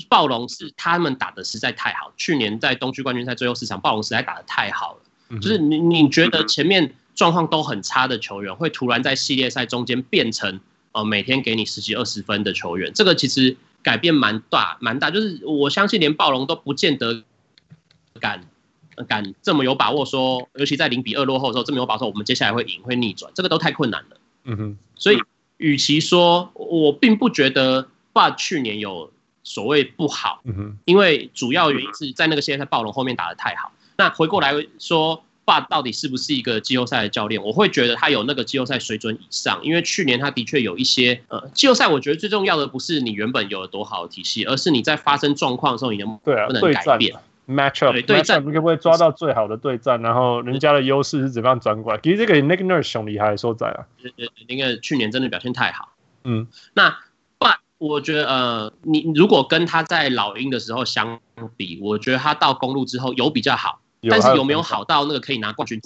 [0.10, 10.60] 暴龙是他们打的实在太好，去年在东区冠军赛最后四场，暴龙实在打的太好了，嗯、就是你你觉得前面状况都很差的球员，会突然在系列赛中间变成。
[10.98, 17.22] 呃，每天给你十几二十分的球员，这个其实改变蛮大蛮大，就是我相信连暴龙都不见得
[18.20, 18.42] 敢
[19.08, 24.18] 敢这么有把握说，尤其在零比二落后的时候，这么有把握说我们接下来会赢会逆转，这个都太困难了。
[24.46, 25.20] 嗯哼，所以
[25.58, 29.12] 与其说我并不觉得霸去年有
[29.44, 33.72] 所谓不好，嗯哼，因为主要原因是在那个系列赛暴龙后面打得太好。
[33.98, 35.24] 那回过来说。
[35.48, 37.42] 爸到底是不是一个季后赛的教练？
[37.42, 41.88] 我会觉得他有那个季后赛水准以上，因为去年他的确有一些呃季后赛。
[41.88, 47.16] 我觉得最重要的不是你原本有了多好的体系，而是你在发生状况的时候，你能不能改变
[47.48, 50.02] ？match up 对战，你可不可以抓到最好的对战？
[50.02, 52.00] 然后人家的优势是怎么样转过来？
[52.04, 53.88] 其实这个 Nick Nurse 很厉害的所在啊，
[54.50, 55.94] 那个去年真的表现太好。
[56.26, 56.98] 嗯，那
[57.38, 61.22] 爸，我觉得呃，你如果跟他在老鹰的时候相
[61.56, 63.80] 比，我觉得他到公路之后有比较好。
[64.10, 65.82] 但是有没有好到那个可以拿冠军？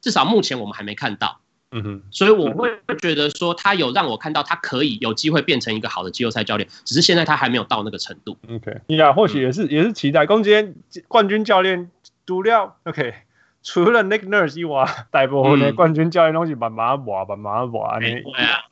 [0.00, 1.38] 至少目前我们还没看到。
[1.74, 8.36] 嗯哼，所以我会觉得说他有让我看到他可以有机会变成一个好的季后赛教练，只是现在他还没有到那个程度。
[8.46, 10.26] OK，你俩或许也是也是期待。
[10.26, 10.74] 攻坚
[11.08, 11.90] 冠军教练
[12.26, 13.14] 独料 OK，
[13.62, 17.98] 除了 Nick Nurse 以外，大部分的冠军教练东西慢慢挖，慢慢挖。
[18.00, 18.22] 你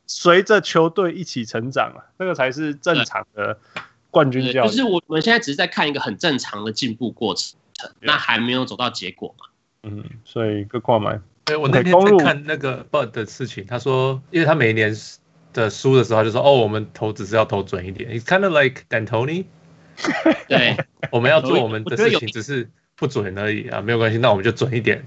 [0.06, 3.56] 随着球队一起成长啊，那个才是正常的
[4.10, 4.66] 冠军教练。
[4.66, 7.58] 就是我们现在只是在看一个很正常的进步过程。
[8.00, 9.46] 那还没有走到结果嘛？
[9.82, 11.18] 嗯，所以各块买。
[11.44, 14.94] 对，我那天在看那个 Bud 的事情，他说，因为他每一年
[15.52, 18.10] 的输的时候，他就说，哦，我们投只是要投准一点。
[18.10, 19.46] It's kind of like D'Antoni。
[20.48, 20.76] 对，
[21.10, 25.04] 我们要做我们的事情，只是不准而已啊，没有关系，那我们就准一点。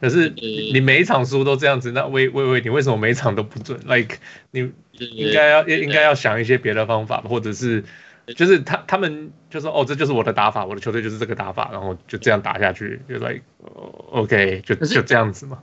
[0.00, 4.18] 可是你每一场输都这样子，那喂喂喂，你为什么每一场都不准？Like
[4.52, 7.84] 你应该要应该要想一些别的方法，或者是。
[8.34, 13.42] 就是他，他们就说哦，这就是我的打法，我的球队就是这个打法，然后就这样打下去，就 like
[14.10, 15.58] OK，就就这样子嘛。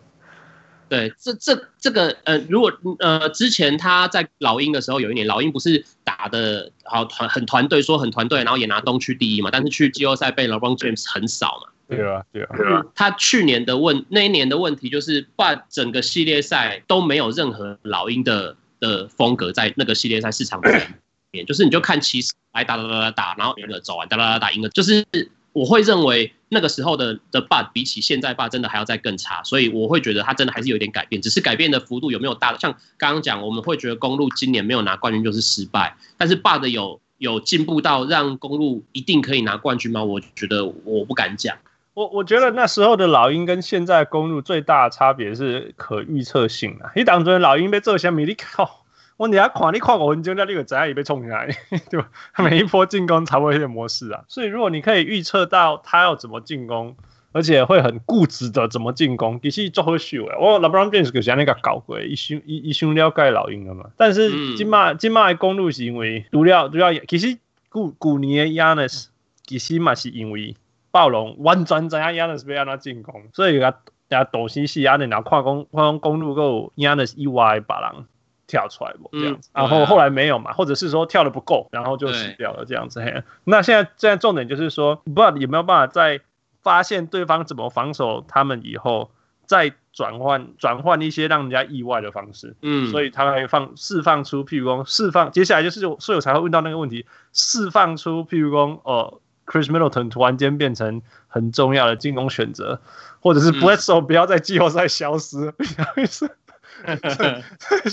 [0.89, 11.71] 对，这这这个呃，如果呃之前他在老鹰的时候，有一年老鹰不是打的好团很团队，说很团队，然后也拿东区第一嘛，但是去季后赛被 LeBron James 很少嘛。
[11.87, 12.83] 对啊，对啊，对啊。
[12.93, 20.99] 他去年的问那一年的问题就是，把整个系列赛都没有任何老鹰的的风格在那个系列赛市场里面，
[21.47, 22.33] 就是你就看骑士。
[22.53, 25.07] 来打打打打打，然后赢了走完，打打打打赢了，就是
[25.53, 32.57] 我会认为那个时候的的 Bud 比起现在 Bud 真的还要再更差，所以我会觉得他真的还是有点改变，只是改变的幅度有没有大？
[32.57, 40.03] 像刚刚讲，我们会觉得公路今年没有拿冠军就是失败，但是 Bud 有有进步到让公路一定可以拿冠军吗？
[40.03, 41.57] 我觉得我不敢讲。
[41.93, 48.25] 我我觉得那时候的老鹰跟现在公路最大的差别是可预测性啊，你当初老鹰被做虾米？
[48.25, 48.80] 你靠！
[49.21, 51.47] 我你要看，你看五分钟，那你个怎样也被冲进来，
[51.91, 52.09] 对吧？
[52.39, 54.23] 每一波进攻差不多一个模式啊。
[54.27, 56.95] 所以如果你可以预测到他要怎么进攻，
[57.31, 60.35] 而且会很固执的怎么进攻，其实做好秀诶。
[60.39, 63.91] 我 LeBron James 就是那个搞过，一想一一想了解老鹰了嘛。
[63.95, 67.37] 但是今麦今麦的公路是因为除了除了，其实
[67.69, 69.09] 古古年的 Giannis
[69.45, 70.55] 其实嘛是因为
[70.89, 73.71] 暴龙完全知影 Giannis 要安怎进攻，所以个
[74.09, 78.05] 也多西西安尼然后跨公跨公鹿够 Giannis 以外的别人。
[78.51, 83.01] 跳出来这样子，然后后来没有嘛，或者是说跳的不够，然后就死掉了这样子。
[83.01, 86.19] 嘿，那现在现在重点就是说，不知道有没有办法在
[86.61, 89.09] 发现对方怎么防守他们以后，
[89.45, 102.81] 再转换转换一些让人家意外的方式，嗯，所以他会放释放出，譬如说释放，接下来就是所以我才会问到那个问题，释放出譬如说哦，Chris Middleton 突然间变成很重要的进攻选择，
[103.21, 105.53] 或者是 Bledsoe 不要在季后赛消失，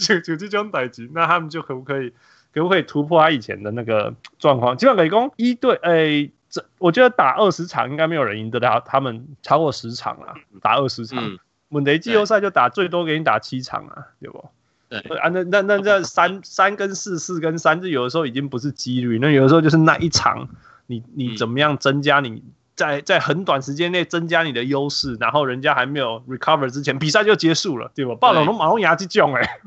[0.00, 2.12] 就就这种等级，那他们就可不可以
[2.52, 4.76] 可不可以突破他以前的那个状况？
[4.76, 6.30] 基本雷公一对诶。
[6.50, 11.22] 这我觉得打二十场应该没有人赢得了他们超过十场啊，打二十场，
[11.68, 14.48] 问题季后赛就打最多给你打七场啊，对不？
[14.88, 20.48] 对啊，那那那这三三跟四四跟三，这有的时候已经不是几率，那有的时候就是那一场，
[20.86, 22.42] 你你怎么样增加你
[22.78, 28.14] 在在很短时间内增加你的优势，然后人家还没有 recover 之前，比赛就结束了，对吧？
[28.14, 29.60] 暴龙都马龙牙这种哎，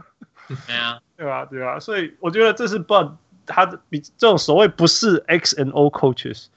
[0.65, 1.45] 对啊， 对吧？
[1.45, 1.79] 对吧？
[1.79, 3.11] 所以我觉得这是 Bud
[3.45, 6.47] 他的比这种所谓不是 X and O coaches。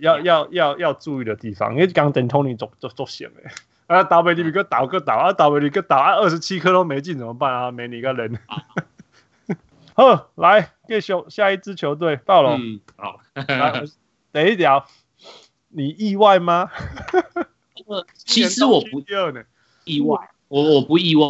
[0.00, 3.30] 要要要要注意的地方，因为刚等 Tony 做做做险
[3.86, 7.70] 哎，啊倒霉你一个倒个倒啊倒霉你一个倒啊二十七颗都没进怎么办啊？
[7.70, 8.36] 没你一个人。
[9.94, 12.60] 呵，来继续下一支球队暴龙。
[12.60, 13.20] 嗯，好。
[13.34, 13.84] 来，
[14.32, 14.84] 等一条，
[15.78, 16.68] 你意外吗？
[18.26, 19.00] 其实我不
[19.84, 20.18] 意外，
[20.48, 21.26] 我我不意外，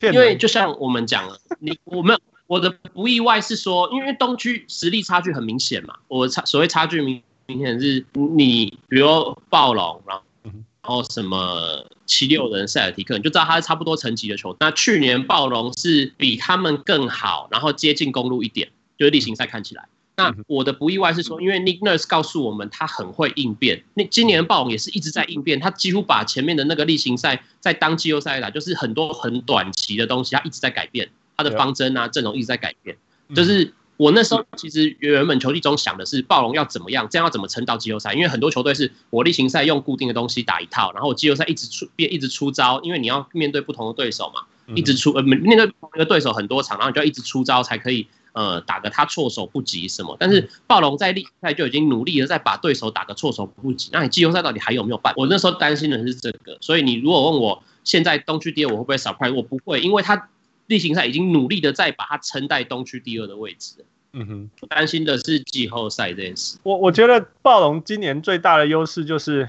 [0.00, 7.22] 因为就像我们讲了， 你我没有我的不意外是说，因为东区实力差距很明显嘛，我差所谓差距明。
[7.46, 14.58] 明显是你，比如暴龙，然后然后什么七六人、塞尔提克，你就知道他是差不多层级的球队。
[14.60, 19.88] 那去年暴龙是比他们更好，然后接近公路一点，就是例行赛看起来。
[20.16, 23.82] 那我的不意外是说，因为 Nick Nurse 告诉我们他很会应变。
[23.94, 32.96] 那今年暴龙也是一直在应变，他几乎把前面的那个例行赛在当季后赛来，就是很多很短期的东西，他一直在改变他的方针啊，阵容一直在改变，
[33.34, 33.72] 就是。
[34.00, 38.14] 我那时候其实原本球季中想的是暴龙要怎么样，这样要怎么撑到季后赛？
[38.14, 44.40] 因为很多球队是我例行赛用固定的东西打一套，然后我季后赛一直出变，一直出招，因为你要面对不同的对手嘛，
[44.74, 50.16] 一直出呃面对不同的对手很多场，然后你就要一直出招才可以呃打个他措手不及什么。
[50.18, 55.12] 但是暴龙在例行赛就已经努力的在把对手打个措手不及，那你季后赛到底还有没有办？
[55.16, 59.34] 我那时候担心的是这个，所以你如果问我现在东区第二我会不会 surprise？
[59.34, 60.28] 我不会，因为他
[60.66, 63.84] 例行赛已经努力的在把他撑在东区第二的位置。
[64.12, 66.58] 嗯哼，我担心的是季后赛这件事。
[66.64, 69.48] 我我觉得暴龙今年最大的优势就是，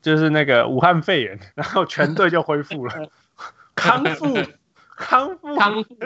[0.00, 3.10] 就是那个武汉肺炎，然后全队就恢复了，
[3.80, 4.34] 康复，
[4.96, 5.96] 康复， 康复，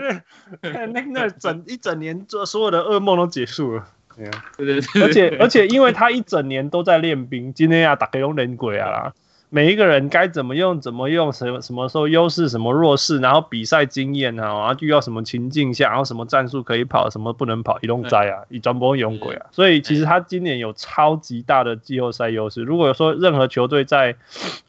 [0.60, 3.88] 那那整一整年做所有的噩梦都结束了。
[4.14, 9.12] 对啊，对对对，而且而且因为他一整年都在练兵，今天要打给用人鬼啊啦。
[9.54, 22.62] 每一个人该怎么用，怎么用，什么什么时候优势，什么弱势，然后比赛经验啊，然后遇到什么情境下，然后什么战术可以跑，什么不能跑，一龙灾啊，一专播用鬼啊，所以其实他今年有超级大的季后赛优势。
[22.62, 24.16] 如果说任何球队在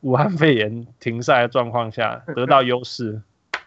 [0.01, 3.21] 武汉肺炎停赛的状况下 得到优势，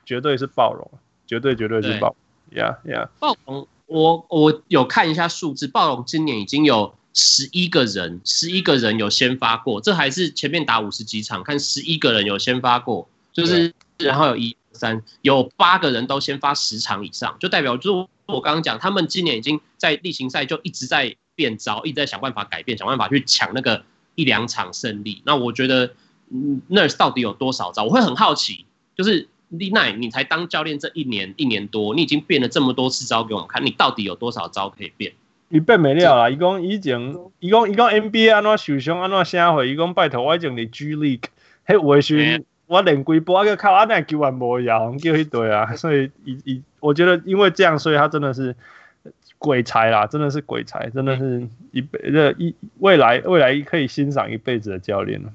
[0.05, 0.91] 绝对是暴龙，
[1.27, 2.17] 绝对绝对是暴龙
[2.53, 3.09] ，Yeah Yeah。
[3.19, 6.95] 暴龙，我我有看一下数字，暴龙今年已经有。
[7.19, 23.83] 十一个人，十一个人有先发过，这还是前面打五十几场，看十一个人有先发过，就是然后有一三有八个人都先发十场以上，就代表就是我刚刚讲，他们今年已经在例行赛就一直在变招，一直在想办法改变，想办法去抢那个
[24.15, 25.23] 一两场胜利。
[25.25, 25.95] 那我觉得，
[26.31, 27.85] 嗯，Nurse 到底有多少招？
[27.85, 35.15] 我会很好奇，就是丽奈，你才当教练这一年一年多，你已经变了这么多次招给我们看，你到底有多少招可以变？
[35.49, 36.29] 伊变没了啦！
[36.31, 39.65] 伊讲以前，伊讲伊讲 NBA 安怎受伤，安怎啥货？
[39.65, 41.23] 伊讲拜托我已经伫 G League，
[41.67, 45.75] 迄有诶时阵，我连规波个靠阿奶球员无用，叫迄队啊！
[45.77, 48.57] 所以伊伊，我觉得因为这样，所以他真的是
[49.39, 55.33] 鬼才啦，真的是鬼才，真的是一辈这一未来未来可以欣赏一辈子的教练了。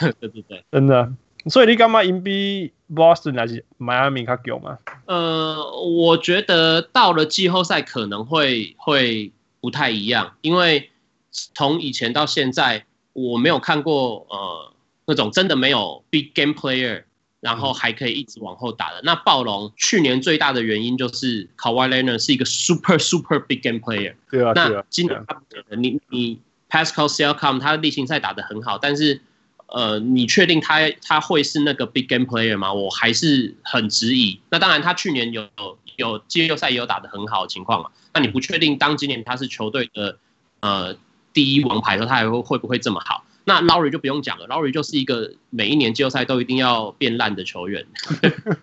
[0.20, 1.12] 对对对，真的。
[1.50, 4.78] 所以你干嘛因比 Boston 还是迈阿密较强吗？
[5.06, 10.90] 呃，我觉得到了季后赛可能会会不太一样，因为
[11.30, 14.72] 从以前到现在，我没有看过呃
[15.06, 17.02] 那种真的没有 big game player，
[17.40, 19.00] 然后还可以一直往后打的。
[19.00, 24.14] 嗯、那暴龙去年最大的原因就是 Kawhi Leonard 是一个 super super big game player。
[24.30, 25.40] 对啊，那今年他
[25.76, 26.40] 你你
[26.70, 29.20] Pascal Selcom 他例行赛打得很好，但是。
[29.68, 32.72] 呃，你确定他他会是那个 big game player 吗？
[32.72, 34.40] 我还是很质疑。
[34.50, 35.48] 那当然，他去年有
[35.96, 37.90] 有季后赛也有打得很好的情况嘛。
[38.14, 40.18] 那你不确定当今年他是球队的
[40.60, 40.96] 呃
[41.32, 43.24] 第一王牌的时候，他还会会不会这么好？
[43.44, 47.86] 那 Lowry 就不用讲了，Lowry 就是一个每一年季后赛都一定要变烂的球员。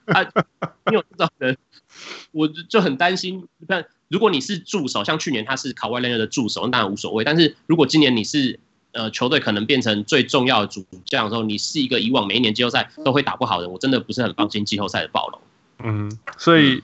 [0.06, 0.24] 他
[0.89, 1.58] 你有这种人，
[2.32, 3.47] 我就很担心。
[3.68, 7.24] 但如果你是助手，像去年他是 Kawhi Leonard 的助手，那无所谓。
[7.24, 8.60] 但是如果今年你是
[8.96, 15.41] 呃球队可能变成最重要的主将的时候，你是一个以往每一年季后赛都会打不好的，我真的不是很放心季后赛的暴龙。
[15.84, 16.82] 嗯，所以、嗯、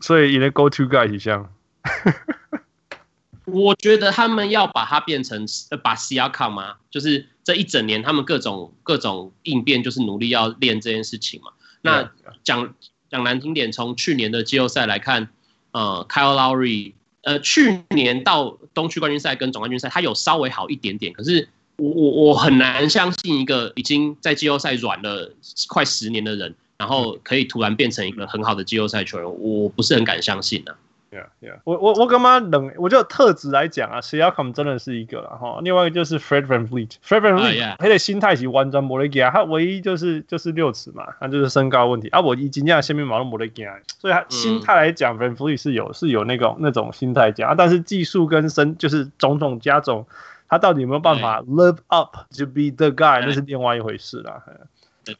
[0.00, 1.50] 所以你的 go to guy 一项，
[3.46, 6.76] 我觉得他们要把它变成呃把 Siakam 吗？
[6.90, 11.52] 就是这一整年他们各种各种应变，就是努力要练这件事情嘛。
[11.80, 12.10] 那
[12.44, 12.74] 讲
[13.08, 15.28] 讲难听点，从去年的季后赛来看，
[15.70, 16.92] 呃，Kyle Lowry，
[17.26, 21.12] 呃，去年到东区冠军赛跟总冠军赛，他有稍微好一点点。
[21.12, 25.28] 可是我我我很难相信一个已经在季后赛软了
[25.66, 30.78] 快十年的人，然后可以突然变成一个很好的季后赛球员，我不是很敢相信呢、啊。
[31.12, 31.60] Yeah, yeah.
[31.62, 32.72] 我我我干嘛冷？
[32.78, 35.60] 我就特质来讲啊，Siakam 真的是一个了哈。
[35.62, 42.20] 另外一个就是 Fred VanVleet，Fred VanVleet 他的心态是完全没得惊，他唯一就是就是六尺嘛，他就是身高问题啊。
[42.20, 43.68] 我一今天下面毛都没得惊，
[44.00, 47.54] 所以他心态来讲，VanVleet 是有是有那种那种心态讲啊。
[47.56, 50.04] 但是技术跟身就是种种加种，
[50.48, 54.42] 他到底有没有办法 live up to be the guy，那是另外一回事了。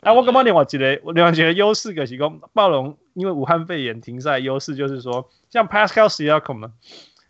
[0.00, 6.70] 啊，我干嘛另外觉得，另外一个优势就是讲暴龙，因为武汉肺炎停赛，优势就是说，像 Pascal Siakam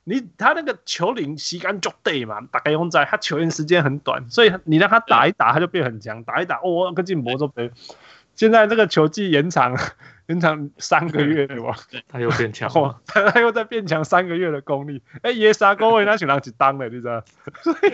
[0.05, 7.71] 你他那个球龄时间足短嘛，大概用在他球员时间很短，所以你让他打一打，他就变很强，打一打，哦，跟进魔都对。
[8.35, 9.77] 现在这个球季延长。
[10.29, 11.77] 延长三个月对吧？
[12.09, 12.69] 他又变强，
[13.07, 15.01] 他他又在变强三个月的功力。
[15.23, 17.23] 哎、欸，耶沙高位那选到几当了，你知道？
[17.63, 17.93] 所 以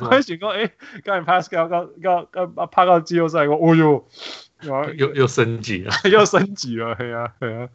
[0.00, 0.70] 我想讲，哎，
[1.04, 4.04] 刚才 Pascal 刚刚刚爬到季后赛，我哦呦，
[4.96, 7.68] 又又升级了，又升级了， 对啊，对啊，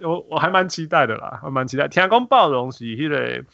[0.00, 1.88] 我我还蛮期待的啦，还蛮期待。
[1.88, 3.44] 天空暴龙是迄个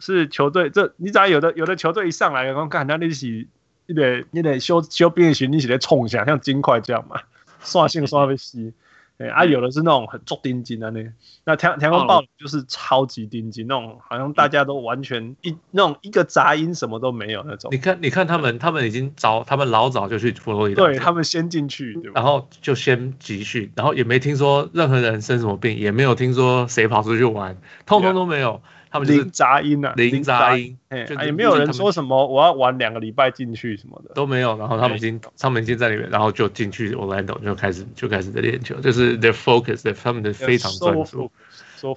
[0.00, 3.48] 是球队，这你知道有的有的球队一上来，我看那你是
[3.86, 7.20] 一个你得修修变形，你是在冲下，像金块这样嘛？
[7.62, 8.72] 刷新刷被吸，
[9.18, 11.12] 哎啊，有的是那种很重钉金的那，
[11.44, 17.70] 那天天空暴就是超级钉金那种，好像大家都完全一那种一个杂音什么都没有那种。
[17.70, 27.56] 你看，你看他们，他们已经早，他们老早就去佛罗里达，对他们先进去，然后就先集训，然后也没听说任何人生什么病，也没有听说谁跑出去玩，
[27.86, 28.60] 通通都没有。
[28.92, 30.76] 他们零杂音啊，零杂音，
[31.24, 34.58] 也没有人说什么我要玩两个礼拜进去什么的都没有。
[34.58, 41.32] 然后他们已经，他们已经在里面，然后就进去 Orlando 就开始就开始在练球，就是 their focus，他们的非常专注。
[41.78, 41.94] 说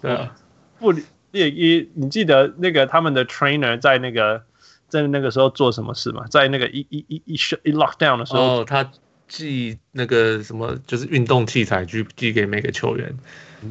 [0.79, 0.93] 不，
[1.31, 4.41] 也也，你记得那个他们的 trainer 在那个
[4.87, 6.25] 在那个时候做什么事吗？
[6.29, 8.89] 在那个一一一一一 lockdown 的时候，哦，他
[9.27, 13.13] 寄那个什么，就是运动器材去寄给每个球员。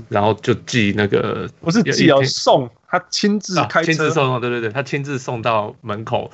[0.09, 6.30] 然后就寄那个，不是寄要送，他亲自开车，亲自送，对对对，他亲自送到门口，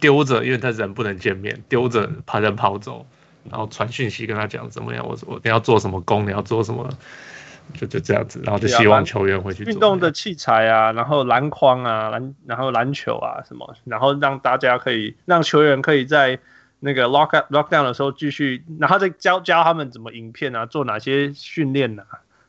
[0.00, 3.06] 丢着，因为他人不能见面，丢着怕人跑走，
[3.50, 6.88] 然后传讯息跟他讲怎么样，我我你要做什么工，你要做什么，
[7.74, 16.38] 就就这样子，然后就希望球员回去运动的器材啊，然后篮筐啊，篮然后篮球啊什么，然后让大家可以让球员可以在
[16.80, 22.04] 那个 lock up lock down 的时候继续，然后再教教他们怎么影片啊，做哪些训练啊。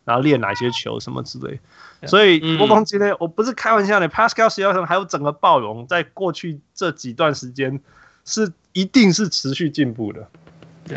[0.06, 1.60] 然后练哪些球什么之类，
[2.08, 7.80] 所以我讲今天我不是开玩笑的，Pascal Siakam 还有整个暴龙，在过去这几段时间
[8.26, 10.28] 是一定是持续进步的。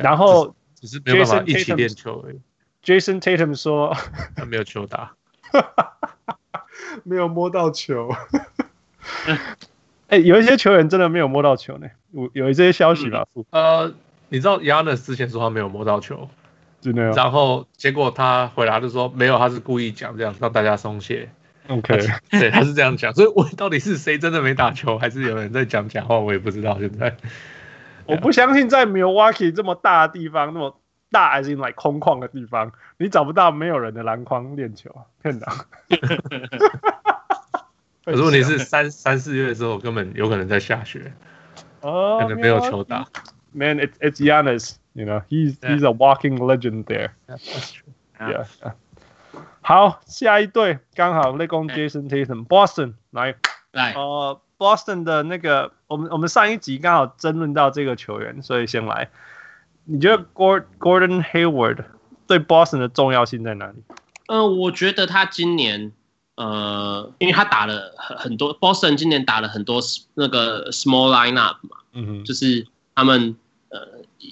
[0.01, 2.41] 然后只是没有办法一起练球而已。
[2.83, 3.95] Jason Tatum 说
[4.35, 5.13] 他没有球打，
[7.05, 8.11] 没有摸到球。
[10.09, 13.27] 哎，有一些球员真的没有摸到球呢，有有一些消息吧？
[13.51, 13.93] 呃，
[14.31, 16.31] 你知道 Giannis 之前说他没有摸到球。
[17.15, 21.29] 然后结果他回来就说没有，他是故意讲这样让大家松懈。
[21.69, 21.97] OK，
[22.31, 26.77] 对，他是这样讲，所以我到底是谁真的没打球，还是有人在讲假话，我也不知道。
[26.81, 27.17] 现在
[28.05, 30.77] 我不相信在 Milwaukee 这么大的地方，那么
[31.13, 34.91] 大，as in like 空旷的地方，你找不到没有人的篮筐练球，
[35.23, 35.47] 骗的。
[38.05, 41.13] 可是问题是三三四月的时候根本有可能在下雪，
[41.81, 43.07] 哦，可能没有球打。
[43.53, 44.75] Man, it's it's Giannis.
[44.94, 45.74] You know, he's yeah.
[45.74, 47.14] he's a walking legend there.
[47.30, 47.94] Yeah, that's true.
[48.20, 48.46] Yeah.
[48.64, 48.74] yeah.
[49.62, 53.36] 好，下一队刚好内攻 Jason Tatum，Boston 来
[53.72, 59.10] 来，呃，Boston 的那个，我们我们上一集刚好争论到这个球员，所以先来。
[59.86, 61.84] 你觉得 Gordon Hayward
[62.26, 63.84] 对 Boston 的重要性在哪里？
[64.28, 65.92] 呃，我觉得他今年，
[66.36, 69.80] 呃，因为他打了很很多，Boston 今年打了很多
[70.16, 73.36] 那个 small lineup 嘛，嗯哼，就是他们。
[73.70, 73.86] 呃，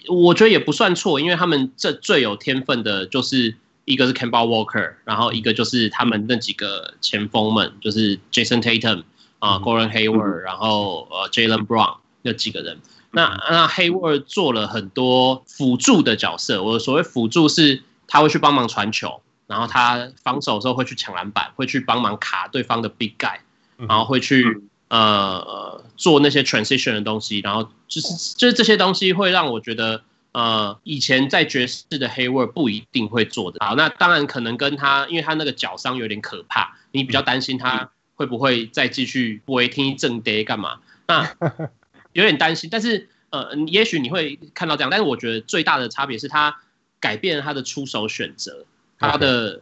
[0.09, 9.03] 我觉得也不算错，因为他们这最有天分的就是一个是 Campbell Walker，然后一个就是他们那几个前锋们，就是 Jason Tatum
[9.41, 12.79] 啊、呃、Gordon Hayward，然后呃 Jaylen Brown 那几个人。
[13.13, 23.39] 那那 Hayward 做了很多辅助的角色，我所谓辅助是他会去帮忙传球，然后他防守的时候会去抢篮板，会去帮忙卡对方的 Big Guy，
[23.77, 30.03] 然后会去呃做那些 transition 的东西，然后就是就是这些东西会让我觉得。
[30.33, 33.59] 呃，以前在爵士的 Hayward 不一定会做的。
[33.67, 40.79] 好，那当然可能跟他，因为他那个脚伤有点可怕，你比较担心他会不会再继续不会听正 day 干嘛？
[41.09, 41.29] 那
[42.15, 42.71] 有点担心。
[42.71, 46.57] 但是呃，也许你会看到这样，但是我觉得最大的差别是他
[47.01, 48.65] 改变了他的出手选择，
[49.01, 49.61] 他的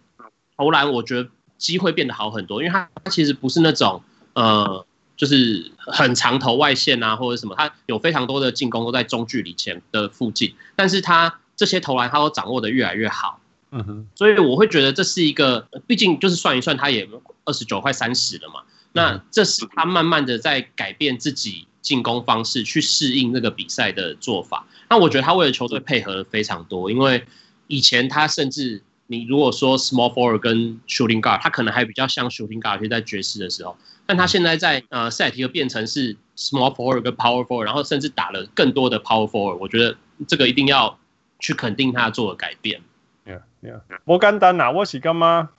[0.59, 4.03] 投篮我觉得机会变得好很多，因为他其实不是那种
[4.35, 4.85] 呃。
[5.19, 13.41] 就是很长投外线啊，或者什么，他有非常多的进攻都在中距离前的附近，但是他这些投篮他都掌握的越来越好，
[13.73, 17.09] 嗯哼，所以我会觉得这是一个，毕竟就是算一算，他也
[17.45, 18.63] 二十九快三十了嘛，
[18.93, 24.65] 那这是他慢慢的在改变自己进攻方式，去适应那个比赛的做法。
[24.89, 27.25] 那我觉得他为了球队配合的非常多，因为
[27.67, 33.77] 以前他甚至你如果说 small forward 跟 shooting guard，他可能还比较像 shooting guard，就在爵士的时候。
[34.09, 39.95] 但他现在在呃塞尔提克变成是 small forward 跟 power forward，然后甚至打了更多的 power forward，我觉得
[40.27, 40.99] 这个一定要
[41.39, 42.81] 去肯定他做的改变。
[43.27, 43.81] Yeah, yeah.
[44.07, 45.51] 我简单呐，我是干嘛？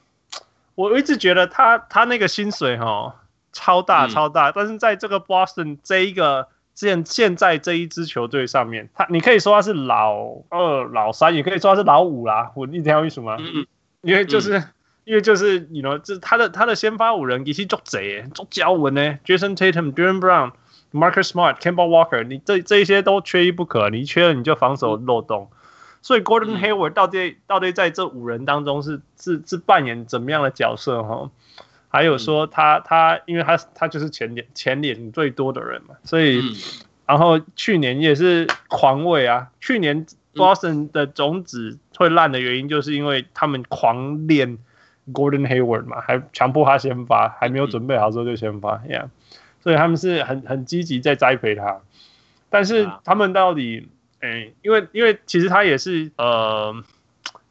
[0.74, 3.22] 我一直觉得他他那个薪水哈
[3.54, 12.52] 超大超大，嗯、但是在这个 Boston 这一个现现在这一支球队上面，他你可以说他是老二老三，也可以说他是老五啦。
[12.56, 13.44] 我你知道为什么吗？
[13.54, 13.68] 嗯、
[14.02, 14.64] 因为就是。
[15.10, 20.52] 嗯因为就是你 you know 这他的他的先发五人其实做贼，做交文呢，Jason Tatum、Jaylen Brown、
[20.94, 25.50] Marcus Smart、Kemba Walker，你这这一些都缺一不可，你缺了你就防守漏洞。
[26.04, 31.32] 所以 Gordon Hayward 到底到底在这五人当中是是是扮演怎么样的角色哈？
[31.88, 36.56] 还有说他他因为他他就是前脸前脸最多的人嘛，所以
[37.08, 40.06] 然后去年也是狂喂啊，去年
[40.36, 44.60] Boston 的种子会烂的原因就是因为他们狂练。
[45.14, 49.10] Gordon Hayward 嘛，还强迫他先发，还没有准备好之后就先发，Yeah，
[49.62, 51.80] 所以他们是很很积极在栽培他。
[52.52, 53.88] 但是他们到底，
[54.22, 56.76] 哎、欸，因为因为其实他也是呃，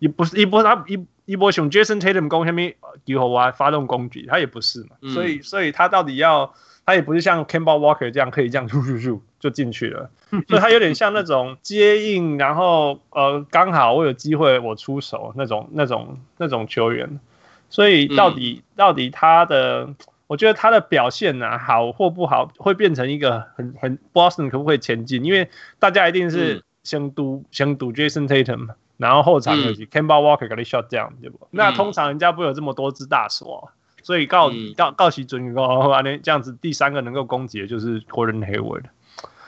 [0.01, 6.53] 也不是一波他一一波熊 Jason Tatum 攻下面以后啊发动攻击，他也不是嘛，所以所以他到底要，
[6.85, 10.11] 他也不是像 Kemba Walker 这样可以这样 咻咻咻就进去了，
[10.49, 17.21] 所以他有点像那种接应，然后呃刚好我有机会我出手那种那种那种球员。
[17.71, 19.89] 所以到底、嗯、到底他的，
[20.27, 25.25] 我觉得他的表现呢、啊，好或不好，会变成一个很很 Boston 可不可以前进？
[25.25, 25.49] 因为
[25.79, 31.39] 大家一定是先赌先赌 Jason Tatum，然后后场有 Kemba Walker 给你 shut down，对不？
[31.45, 33.69] 嗯、那通常人家不会有这么多只大手，
[34.03, 38.85] 所以告、嗯、告告其准以后，啊， 这样子第三个能够攻击的就是 Gordon Hayward。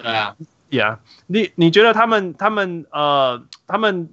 [0.02, 0.36] 对啊
[0.70, 4.10] ，Yeah，你你觉得他们他们呃他们？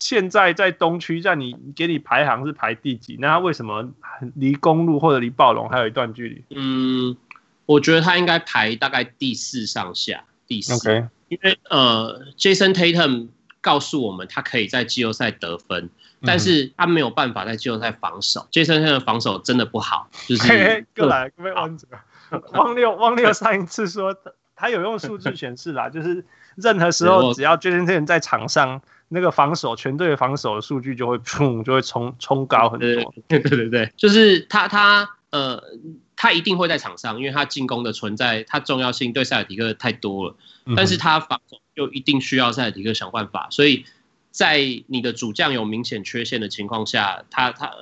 [0.00, 3.18] 现在在东区，在你给你排行是排第几？
[3.20, 3.86] 那他为什么
[4.34, 6.56] 离公路或者离暴龙还有一段距离？
[6.56, 7.14] 嗯，
[7.66, 10.72] 我觉得他应该排大概第四上下，第四。
[10.72, 11.06] Okay.
[11.28, 13.28] 因为呃，Jason Tatum
[13.60, 15.90] 告诉我们他可以在季后赛得分，嗯、
[16.24, 18.48] 但是他没有办法在季后赛防守。
[18.50, 21.78] Jason Tatum 的防守真的不好，就是过来，各位汪
[22.52, 26.24] 汪六汪六上一次说他他有用数据显示啦， 就是
[26.56, 28.80] 任何时候只要 Jason Tatum 在场上。
[29.12, 33.12] 那个防守，全队的防守的数据就会砰，就会冲冲高很多。
[33.26, 35.60] 对对对对， 就是他他呃，
[36.14, 40.36] 他一定会在场上，因为他进攻的存在，他重要性对塞尔提克太多了。
[40.76, 43.48] 但是他防守就一定需要塞尔提克想办法。
[43.50, 43.84] 所以
[44.30, 47.72] 在你的主将有明显缺陷的情况下，他他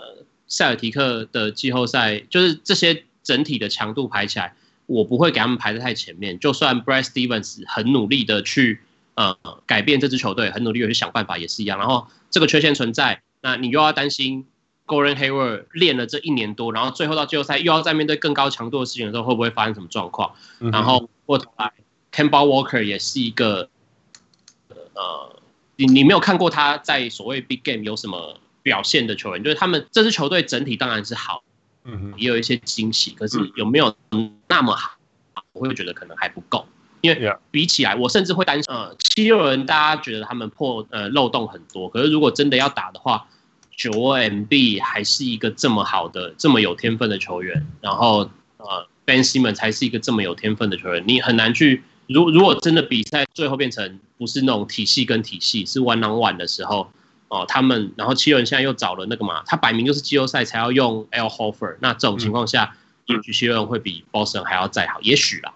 [0.47, 4.55] 塞尔提克的季后赛就是这些整体的强度排起来，
[4.87, 6.39] 我不会给他们排在太前面。
[6.39, 8.81] 就算 Brad Stevens 很努力的去。
[9.19, 14.47] 呃，改变这支球队很努力的去想办法也是一样，然后这个缺陷存在，那你又要担心
[14.87, 20.33] Gordon Hayward 练了这一年多，然后最后到季后赛又要再面对更高强度的事情的时候，会不会发生什么状况？
[20.61, 21.73] 嗯、然后过头来
[22.13, 23.69] c a m b a Walker 也是一个，
[24.95, 25.43] 呃，
[25.75, 31.43] 你你没有看过他在所谓 Big Game 有什么表现的球员，就是他们这支球队整体当然是好，
[31.83, 33.93] 嗯哼，也有一些惊喜，可是有没有
[34.47, 34.93] 那么好？
[35.55, 36.65] 我会觉得可能还不够。
[37.01, 43.27] 因为比起来，我甚至会担心，呃，七六人大家觉得他们破呃漏洞很多，可是如果真的要打的话，
[43.77, 56.91] 九 MB 还是一个这么好的、这么有天分的球员，然后呃 Ben Simmons 才是一个这么有天分的球员，你很难去，如如果真的比赛最后变成不是那种体系跟体系，是 one on one 的时候，
[57.29, 62.75] 哦、呃，他们然后七六人现在又找了那个嘛，他摆明就是季后赛才要用 Al Horford，那这种情况下，
[63.07, 65.55] 也许七六人会比 Boston 还要再好，也许啦。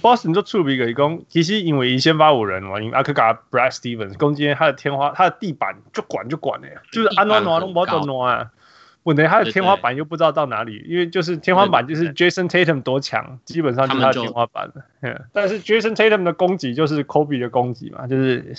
[0.00, 8.50] Boston 就触笔个一攻，其实因为以先发五人嘛，因为阿克嘎、Brad Stevens 攻击他的天花，他的地板就管就管了呀，就是安暖暖都不要暖啊。
[9.04, 15.26] 问题他的天花板又不知道到哪里，因为就是天花板就是 Jason Tatum 多强，基本上就是他的天花板了。
[15.32, 18.54] 但是 Jason Tatum 的攻击就是 Kobe 的攻击嘛，就是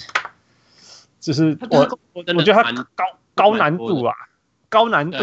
[1.20, 4.16] 就是我我觉得他高高难度啊，
[4.70, 5.18] 高难度，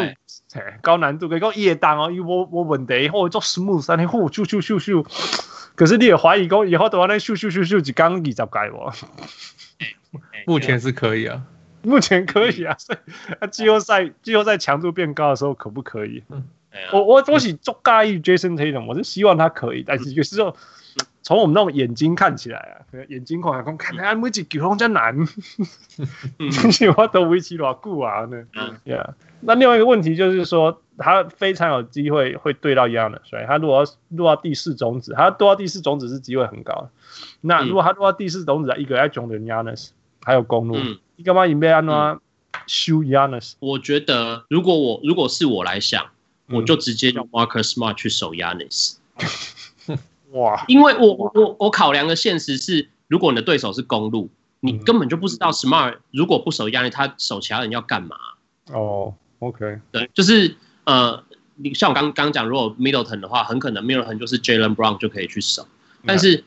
[0.80, 5.04] 高难度，给个夜档哦，因为我我问题后做 smooth 三天呼咻咻咻咻，
[5.76, 8.92] 可是你也怀疑讲以后的话，那咻咻咻咻就刚二十届我，
[10.46, 11.42] 目前是可以啊。
[11.82, 16.24] 目前可以啊，所以啊，季后赛季后赛强度变高的时候可不可以？
[16.30, 16.42] 嗯，
[16.92, 20.56] 我我我是足介意 Jason Tatum，我是希望他可以，但是有时候
[21.22, 22.74] 从我们那种眼睛看起来啊，
[23.08, 25.16] 眼睛看来看，看每一球拢真难，
[26.96, 28.44] 我都维持偌久啊呢？
[28.56, 29.10] 嗯，Yeah。
[29.40, 36.88] 那另外一个问题就是说，他非常有机会会对到 Giannis，所以他如果要落到第四种子，他要落到第四种子是机会很高。
[37.40, 39.90] 那如果他落到第四种子，一个爱种的 Giannis，
[40.22, 40.76] 还有公路。
[40.76, 41.94] 嗯你干嘛准备安怎
[42.66, 43.54] 修 Giannis？
[43.58, 46.04] 我觉得，如果我如果是我来想，
[46.50, 48.96] 我就直接用 Marcus Smart 去守 Giannis。
[50.32, 50.62] 哇！
[50.68, 54.28] 因为我我我考量的现实是，如果你的对手是公路，
[54.60, 58.16] 你根本就不知道 Smart 如果不守 Giannis，他守其他人要干嘛？
[58.72, 59.14] 哦
[59.48, 61.22] ，OK，对，就是呃，
[61.56, 65.66] 你像我刚刚讲，如果 Middleton 的话，很可能 Middleton 就是 Jaylen Brown 就可以去守，
[66.06, 66.44] 但是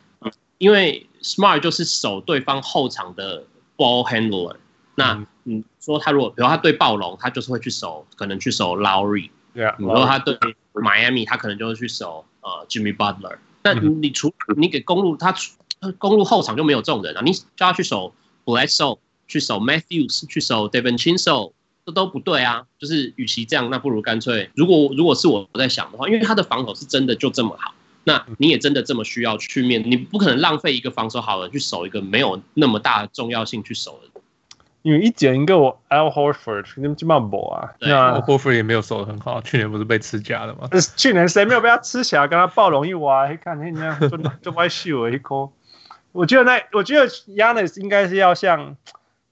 [0.58, 3.43] 因为 Smart 就是守对方后场的。
[3.80, 4.58] Ball handler，
[4.95, 9.30] 那你说他如果，比如他对暴龙，他就是会去守，可能去守 Lowry。
[9.54, 9.74] 对啊。
[9.80, 10.38] 你说他对
[10.74, 13.38] Miami，他可能就会去守呃 Jimmy Butler。
[13.64, 15.34] 那你除你给公路，他
[15.97, 21.54] 公路后场就没有这种人啊，你叫他去守 Bledsoe，去守 Matthews，去守 DiVincenzo，
[21.90, 22.64] 这都不对啊。
[22.78, 27.74] 就是与其这样，那不如干脆，如果如果是我在想的话，因为他的防守是真的就这么好。
[28.04, 29.84] 那你也真的这么需要去面？
[29.86, 34.22] 你不可能浪费一个防守好的去守一个没有那么大的重要性去守的。
[34.82, 37.76] 因为一捡一个我 Al Horford，你们这么搏啊？
[37.80, 40.70] 对啊，Horford 也没有守得很好，去年不是被吃瞎了吗？
[40.96, 42.26] 去年谁没有被他吃瞎？
[42.26, 45.50] 跟他暴龙一挖，一看人家就就歪秀了一颗。
[46.14, 48.78] 我觉得那我觉得 Giannis 应该是要像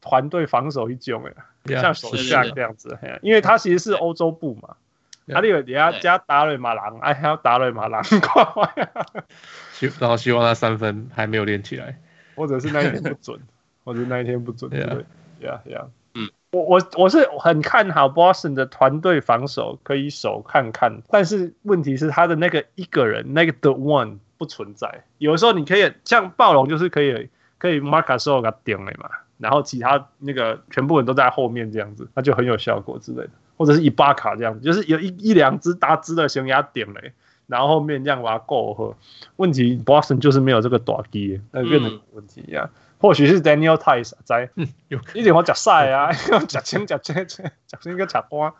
[0.08, 1.24] 团队防守一种
[1.66, 4.76] 诶，像首相这样子，因为他其实是欧洲部嘛。
[5.30, 8.02] 他那个底下加达瑞马郎，哎，还要达瑞马郎，
[9.74, 12.00] 希 然后希望他三分还没有练起来，
[12.34, 13.38] 或者是那一天不准，
[13.84, 14.80] 或者那一天不准，对
[15.46, 33.30] 呀呀，嗯，我我我是很看好 Boston 的团队防守可以守看看，但是问题是他的那个一个人那个 The One 不存在，有的时候你可以像暴龙就是可以可以 Marc Gasol 给他顶了嘛，然后其他那个全部人都在后面这样子，那就很有效果之类的。
[33.58, 37.12] 或者是一巴卡这样子，就是有一一两只大只的悬崖点雷，
[37.48, 38.96] 然后后面这样把它过河。
[39.38, 42.70] 问题 Boston 就是没有这个短机，那变成问题呀、啊。
[43.00, 46.12] 或许是 Daniel Theis 在，嗯，有一点我讲晒啊，
[46.48, 48.54] 讲清讲清讲清一个假瓜。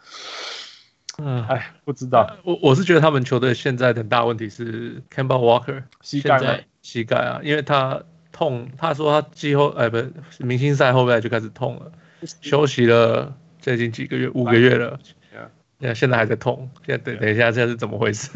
[1.20, 2.36] 嗯，哎，不知道。
[2.44, 8.02] 我我是觉得他们球队现在的大问题是 Camber Walker 膝盖，膝盖啊，因为他
[8.38, 11.92] 痛，他说他季后哎不是明星赛后面就开始痛了，
[12.42, 13.36] 休息了。
[13.60, 15.00] 最近几个月，五个月了，
[15.80, 16.70] 现在现在还在痛。
[16.86, 18.30] 现在等等一下，现在是怎么回事？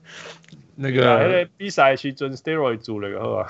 [0.74, 3.46] 那个比赛去准 steroid 做了个，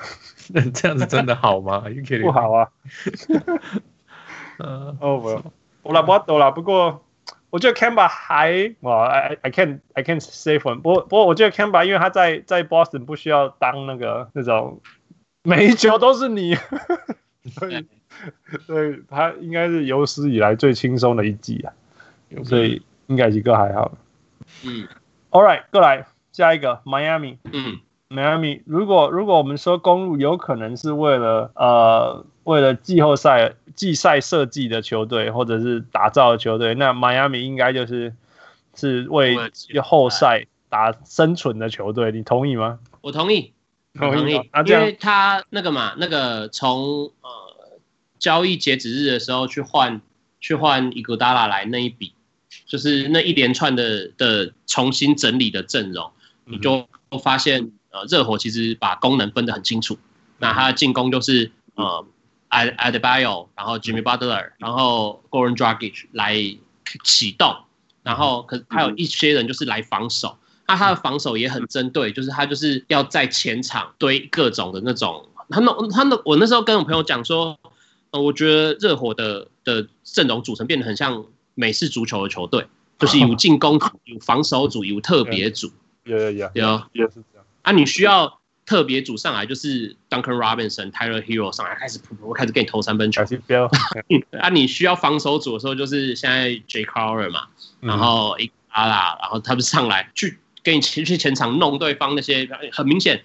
[0.53, 1.85] 那 这样子真的好吗？
[2.21, 2.67] 不好啊。
[4.57, 5.51] 嗯， 哦不，
[5.83, 6.51] 我拉不多了。
[6.51, 7.05] 不过
[7.49, 10.75] 我觉得 Kemba 还，哇，I I can't I can't say for。
[10.75, 14.81] 不过不过我觉得 Kemba 因为他在在 Boston 不需要当那个那种
[15.49, 16.55] 每一球都是你。
[17.57, 17.85] 所以
[18.67, 21.73] 所以他应该是有史以来最轻松的一季啊，
[22.43, 23.97] 所以应该几个还好。
[24.63, 24.87] 嗯
[25.31, 27.37] ，All right，过来下一个 Miami。
[27.51, 27.79] 嗯
[28.09, 38.13] ，Miami，如果如果我们说公路有可能是为了呃为了季后赛季赛设计的球队，或者是打造的球队，那 Miami 应该就是
[38.75, 39.37] 是为
[39.81, 42.79] 后赛打生存的球队，你同意吗？
[43.01, 43.53] 我同意，
[43.93, 47.49] 同意，同意啊，因为他那个嘛，那个从呃。
[48.19, 50.01] 交易截止日的时候去换
[50.41, 52.11] 去换伊古达拉来那一笔，
[52.65, 56.11] 就是那一连串的的重新整理的阵容，
[56.43, 56.85] 你就
[57.23, 59.97] 发现呃热火其实把功能分得很清楚。
[60.37, 62.05] 那他的进攻就是呃
[62.49, 66.35] Adebayo，然后 Jimmy Butler，然后 Goran Dragic 来
[67.05, 67.55] 启动，
[68.03, 70.37] 然后可还有一些人就是来防守。
[70.69, 75.27] 那他的防守也很针对，就是他就是要在前场堆各种的那种。
[75.49, 77.59] 他那他那我那时候跟我朋友讲说。
[78.11, 82.65] 呃，我觉得热火的的阵容组成变得很像美式足球的球队，
[82.97, 85.71] 就是有进攻组、有防守组、有特别组。
[86.05, 87.45] 有有有有，也是这样。
[87.61, 93.21] 啊，你需要特别组上来就是 Duncan Robinson、Tyler Hero 上来开始噗噗开始给你投三分球。
[94.39, 97.41] 啊，你需要防守组的时候，就是现在 Jay Crowder 嘛，
[97.79, 103.23] 然后伊阿拉，然后他们上来去给你前去前场弄对方那些，很明显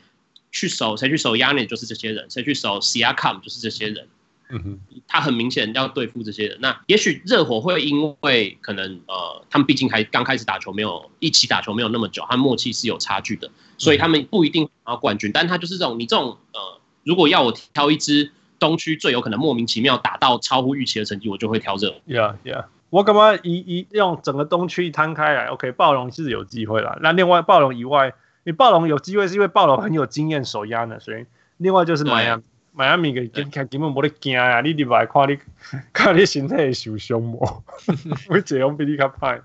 [0.53, 4.09] 去守谁去守 Giannis 就是这些人，谁去守 Siakam 就是这些人。
[4.51, 6.59] 嗯哼，他很明显要对付这些人。
[6.61, 15.30] 那也许热火会因为可能呃，他们毕竟还刚开始打球，没有一起打球没有那么久，他默契是有差距的，所以他们不一定拿冠军。
[15.32, 16.61] 但他就是这种，你这种呃，
[17.05, 21.97] 如果要我挑一支东区最有可能莫名其妙打到超乎预期的成绩，我就会挑热火。
[22.07, 26.97] Yeah, yeah，我感觉一一用整个东区摊开来？OK，暴龙是有机会啦。
[27.01, 28.15] 那另外暴龙以外，
[28.45, 31.27] 你暴龙有机会是因为暴龙很有经验守压呢，所以
[31.57, 32.45] 另外就是迈阿密。
[32.71, 34.61] 迈阿密个根根本冇得惊啊！
[34.61, 35.37] 你入来看你
[35.93, 37.65] 看你身体会受伤无？
[38.31, 39.41] 我这样比你较歹。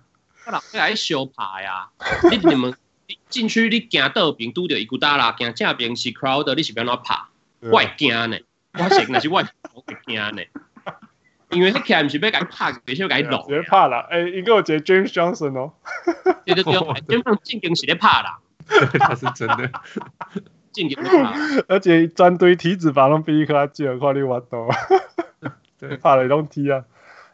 [0.45, 1.89] 啊，人来相拍呀！
[2.29, 2.71] 你你们
[3.29, 7.15] 进去你行倒边拄着伊古达啦，行正边是 crowd，你是要安怎拍？
[7.61, 8.37] 我会惊呢，
[8.73, 9.43] 我是那是我
[9.73, 10.43] 我会惊呢。
[11.51, 13.41] 因为是 Cam 是被改拍，被先改弄。
[13.43, 15.73] 直接拍了，哎，一个我接 James Johnson 哦。
[16.45, 18.39] 对对对，James Johnson 是咧拍啦。
[18.99, 19.71] 他是真的。
[20.71, 24.67] 进攻咧而且一砖堆体子把拢比伊克拉进，快你挖到。
[25.79, 26.85] 对，拍了拢种啊。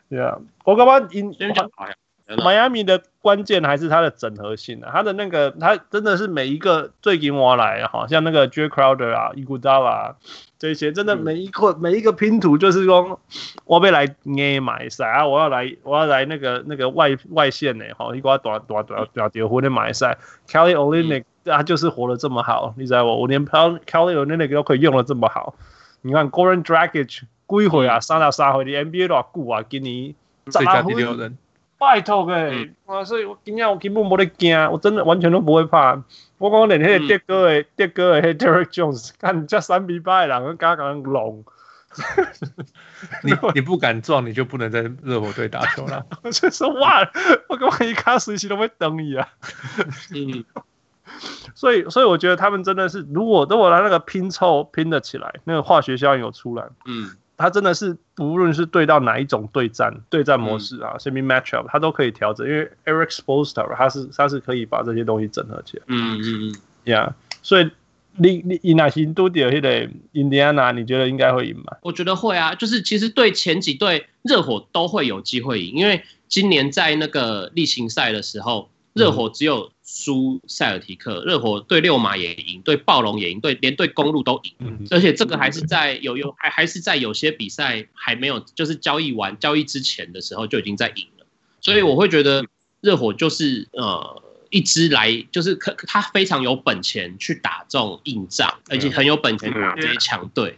[0.10, 3.04] Yeah，我感觉因 Miami 的。
[3.26, 10.16] 关键还是它的整合性啊，它的那个，它真的是每一个最近我来，好像那个 Jae Crowder 啊、Iguodala 啊
[10.60, 13.20] 这些，真的每一个、嗯、每一个拼图就是说，
[13.66, 21.24] 我被来捏买赛啊，我要来我要来那个那个外外线呢，哈，一个大大大大结婚的买赛，Kelly Olynyk。
[21.48, 23.22] 他就是活得这么好，你知道不？
[23.22, 25.54] 我连 Kelly Olynyk 都可以用的这么好。
[26.02, 29.64] 你看 Goran Dragic 归回啊，杀到杀回的 NBA 多少股啊？
[29.68, 30.16] 给你
[30.48, 31.38] 最佳第六人，
[31.86, 32.72] 拜托诶！
[32.88, 36.04] 哇，所以我今天我根本没得惊，我真的完全都不会怕。
[36.40, 41.46] 我讲连那个跌哥诶，跌哥诶，Derrick Jones，看这三比八的人，跟刚刚龙。
[43.24, 46.04] 你你不敢撞，你就不能在热火队打球了。
[46.24, 47.08] 我就说哇，
[47.48, 49.30] 我刚刚一卡随时都会等你啊。
[50.12, 50.44] 嗯。
[51.54, 66.56] 所以，所以我觉得他们真的是，如果如果来那个拼凑拼得起来，那个化学效应有出来，嗯，他真的是不论是对到哪一种对战对战模式啊，什么 matchup，他都可以调整，因为 Eric Spoelstra 他是他是可以把这些东西整合起来，嗯嗯嗯
[66.86, 67.70] ，，Yeah，，所以
[68.18, 68.98] 你你你那个
[70.14, 71.78] 印第安纳，你觉得应该会赢吗？
[71.82, 79.72] 我觉得会啊，就是其实对前几队热火都会有机会赢，因为今年在那个例行赛的时候，热火只有。
[79.86, 91.26] 输塞尔提克，热火对六马也赢，对暴龙也赢，对连对公路都赢，而且这个还是在有有还还是在有些比赛还没有就是交易完交易之前的时候就已经在赢了，
[91.62, 92.44] 所以我会觉得
[92.82, 100.58] 热火就是呃一支来就是可他非常有本钱去打这种硬仗，而且很有本钱打这些强队。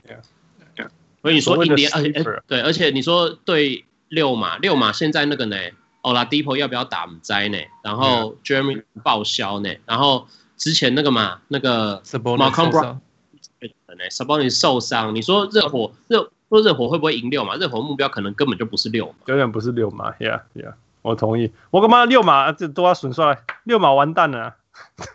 [1.22, 2.04] 所以你说印第安，
[2.48, 5.58] 对，而且你说对六马，六马现在那个呢
[6.02, 7.06] ？Oladipo 要不要打？
[7.06, 7.58] 唔知呢。
[7.84, 9.70] 然后 Jeremy 报销呢。
[9.86, 15.14] 然后之前那个嘛，那个 Malcolm Brogdon，Sabonis 受伤。
[15.16, 17.56] 你说热火热说热火会不会赢六嘛？
[17.56, 20.14] 热火目标可能根本就不是六嘛，根本不是六嘛。
[20.20, 21.52] Yeah Yeah，我同意。
[21.72, 23.40] 我干嘛六马这都要损衰？
[23.64, 24.56] 六马完蛋了，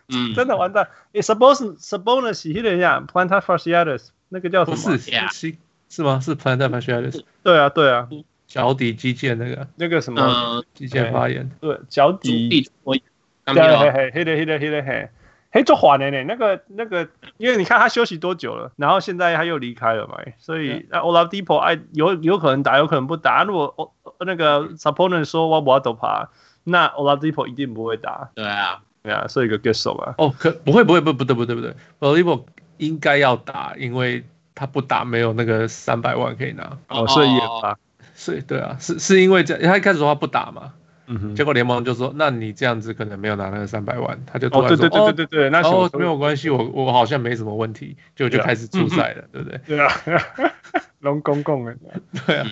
[0.08, 0.88] 嗯， 真的完蛋。
[1.14, 4.76] Sabonis Sabonis 是那个呀，Plantar Fasciitis 那个叫什么？
[4.98, 5.56] 是是
[5.88, 6.20] 是吗？
[6.20, 7.22] 是 Plantar Fasciitis？
[7.42, 8.08] 对啊对啊。
[8.52, 10.62] 脚底肌腱那个那个什么？
[10.74, 12.68] 肌腱发炎，对脚底。
[12.84, 12.92] 我
[13.46, 15.08] 嘿嘿嘿的嘿的嘿的嘿，
[15.50, 15.62] 嘿。
[15.64, 23.90] 做滑的呢那个那个，因为你看他休息多久了，然后现在他又离开了嘛，所以那 Olaf Deepo 爱有有可能打有可能不打，如果 O
[24.26, 26.28] 那个 Supponer 说我不要走爬，
[26.64, 28.28] 那 Olaf Deepo 一定不会打。
[28.34, 28.82] 对啊。
[29.02, 30.14] 对啊，是一个 guess 嘛。
[30.18, 32.44] 哦可不会不会不不对不对不对，Olaf Deepo
[32.76, 34.22] 应该要打，因为
[34.54, 36.76] 他不打没有那个三百万可以拿。
[36.88, 37.40] 哦，所以也。
[38.22, 40.72] 是，对啊，是是因为这样，他一开始说他不打嘛，
[41.08, 49.60] 嗯哼，结果联盟就说，那你这样子可能没有拿那个三百万，他就突然说，哦，对对对对对，那哦没有关系，我我好像没什么问题，就就开始出赛了，对不对？
[49.66, 49.90] 对啊，
[51.00, 51.76] 龙公公的，
[52.26, 52.46] 对啊。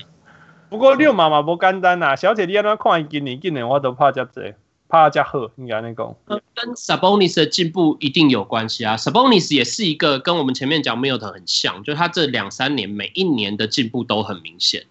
[0.68, 4.54] 不过六马嘛不简单呐，小姐你要怎看今年，今年我都怕加济，
[4.88, 6.16] 怕加好，应该那讲。
[6.26, 14.82] 跟 Sabonis 的进步一定有关系啊，Sabonis 也是一个跟我们前面讲 Middleton 很像，就是他这两三年每一年的进步都很明显。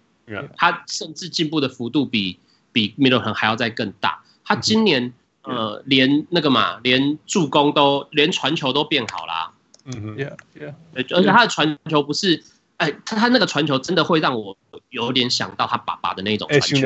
[0.56, 2.38] 他甚至进步的幅度比
[2.72, 4.22] 比 Middleton 还要再更大。
[4.44, 5.12] 他今年
[5.42, 9.52] 呃连那个嘛，连助攻都连传球都变好啦。
[9.84, 10.74] 嗯嗯，Yeah Yeah。
[10.94, 12.42] 而且他的传球不是，
[12.76, 14.56] 哎，他他那个传球真的会让我
[14.90, 16.76] 有点想到他爸爸的那种传球，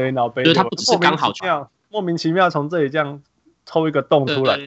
[0.43, 3.21] 就是他不只是刚好传，莫名其妙从这里这样
[3.67, 4.59] 抽一个洞出来。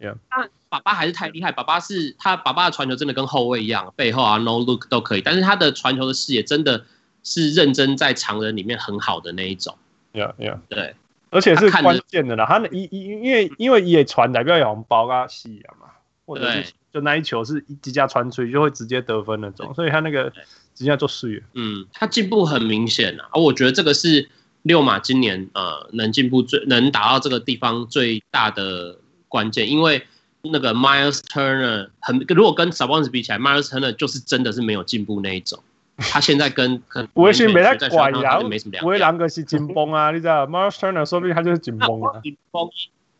[0.00, 0.16] Yeah。
[0.28, 6.84] 他爸爸还是太厉害，爸爸是他爸爸的传球真的跟后卫一样，背后啊 no look 都可以，但是他的传球的视野真的
[7.24, 9.76] 是认真在常人里面很好的那一种。
[10.12, 10.58] Yeah, yeah.
[10.68, 10.94] 对，
[11.30, 12.46] 而且是关键的啦。
[12.46, 15.88] 他一一因为因为也传代表有红包啊戏啊嘛，
[16.24, 20.32] 或者是就那一球是一直接传出去就会直接得分那种，所以他那个
[20.74, 21.42] 直接做事业。
[21.54, 24.28] 嗯，他进步很明显啊，而我觉得这个是
[24.62, 28.96] 六马今年呃能进步最能达到这个地方最大的
[29.26, 30.06] 关键，因为
[30.42, 35.58] 那个 Miles Turner 很如果跟 Sabonis 比起来，Miles Turner 就是真的是没有进步那一种。
[35.96, 36.82] 他现在跟
[37.12, 38.40] 我 是没在怪呀，
[38.82, 42.20] 我为两个是紧绷啊， 你知道，Miles Turner 说不定他就是紧绷啊。
[42.22, 42.68] 紧绷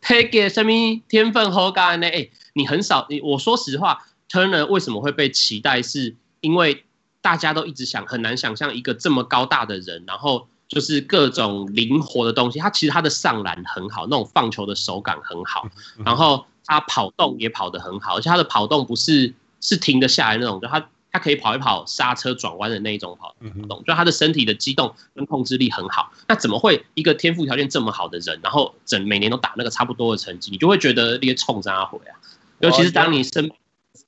[0.02, 0.70] ，Take 什么
[1.08, 2.08] 天分好干呢？
[2.08, 5.80] 哎，你很少，你我说实话，Turner 为什么会被期待？
[5.82, 6.84] 是因为
[7.22, 12.58] 大家都一直想很难想象一个这么高大的人，然后就是各种灵活的东西。
[12.58, 15.68] 他其实他的上篮很好，那种放球的手感很好，
[16.04, 20.84] 然后他跑动也跑得很好，而且他的跑动不是是停得下来那种，就他。
[21.14, 23.36] 他可以跑一跑刹车转弯的那一种跑
[23.68, 26.12] 动，就他的身体的机动跟控制力很好。
[26.26, 32.18] 那怎么会一个天赋条件这么好的人，然后整每年都打那个差不多的成绩，你就会觉得那些冲渣回啊？
[32.58, 33.48] 尤其是当你身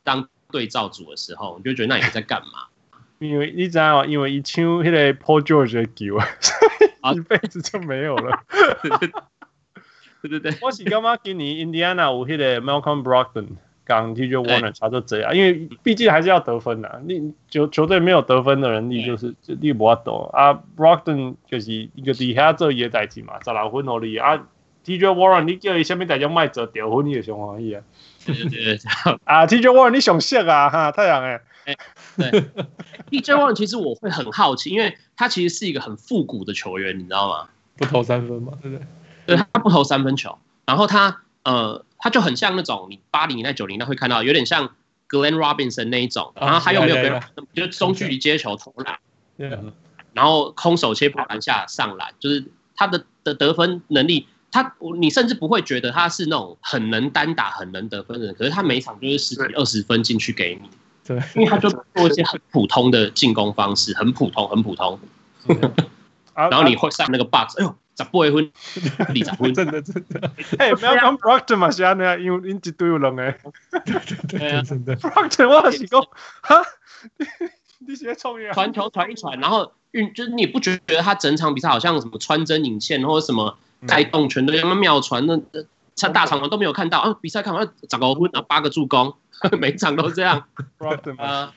[0.02, 2.66] 当对照组的时候，你就觉得那你在干嘛？
[3.20, 6.18] 因为你知道，因为一抢那个 Paul George 的球，
[7.14, 8.42] 一辈子就没有了。
[10.22, 13.59] 对对对，我是感觉今年印第安纳有那个 Malcolm Brogdon。
[13.87, 17.01] 刚 TJ Warren 差就这样，因为毕竟还是要得分呐。
[17.07, 20.53] 你球球队没有得分的能力，就是就你无法度啊。
[20.76, 24.37] Brockton 就是一个底下做伊个代志嘛，十六分而已啊。
[24.84, 27.82] TJ Warren 你叫伊啥物代志卖做掉分，你也上欢喜啊。
[28.26, 28.78] 对对对，
[29.24, 31.41] 啊 TJ Warren 你想色啊哈，太阳诶。
[32.16, 32.30] 对，
[33.11, 37.49] TJ Warren 其实我会很好奇，因为他其实是一个很复古的球员，你知道吗？
[37.76, 38.87] 不投三分嘛，对不对？
[39.26, 41.86] 对，他不投三分球，然后他呃。
[42.07, 44.70] 他就很像那种你八零年代九零年代会看到，有点像
[45.09, 47.20] Glenn Robinson 那一种，然后他又没有
[47.52, 48.96] 就中距离接球投篮，
[50.12, 52.44] 然后空手切破篮下上篮，就是
[52.76, 60.70] 他的的得分能力，他你甚至不会觉得他是那种很能单打、很能得分的人，可是他每场就是十几二十分进去给你，
[61.04, 65.00] 对，因为他就做一些很普通的进攻方式，很普通，很普通，
[66.36, 67.74] 然后你会上那个 box，哎呦。
[67.97, 68.53] 十八分，
[68.99, 70.30] 二十分，真 的真的。
[70.59, 73.34] 哎，不要讲是安尼啊，因为因一堆有两个。
[73.84, 73.94] 对
[74.28, 74.94] 对对，真的。
[74.97, 76.01] Brogdon 我是讲，
[76.42, 76.62] 哈，
[77.86, 78.53] 你是在创业？
[78.53, 85.40] 传球传一传，然后运，就是你不觉得他整场比赛好像什么穿针引线，或者什么带动全队，什么妙传那
[86.03, 87.16] 那大场都没有看到啊？
[87.22, 89.14] 比赛看完十五分，然后八个助攻，
[89.59, 90.44] 每场都这样。
[90.78, 91.55] Brogdon 啊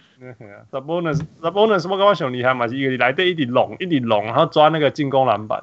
[0.71, 2.67] ，Sabonis，Sabonis 什么跟我想厉害嘛？
[2.69, 5.61] 是一个来对一直拢一直拢，然后抓那个进攻篮板。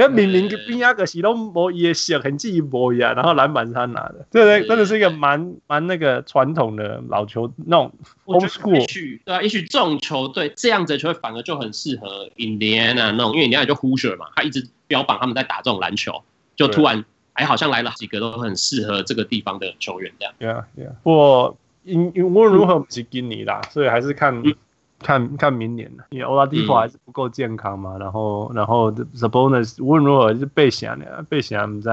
[0.00, 7.92] 那明明边那个是都无伊的很记忆无一样，然后篮板是他拿的，对对，真的是一个蛮蛮那个传统的老球那种
[8.26, 8.74] old school。
[8.74, 16.22] 也许对啊，也许这种球队这样子的球队反而就很适合 Indiana 那种，因为印第安纳就 Hoosier 嘛，他一直标榜他们在打这种篮球，
[16.54, 20.32] 就突然哎好像来了几个都很适合这个地方的球员这样。
[20.38, 24.32] 对啊对啊，不过因因无论如何不是今年啦，所以还是看。
[24.44, 24.54] 嗯
[25.00, 31.88] 看看明年了，因为 Oladipo 还是不够健康嘛，嗯、然后然后 Sabonis 无论如何是备选的，备选唔知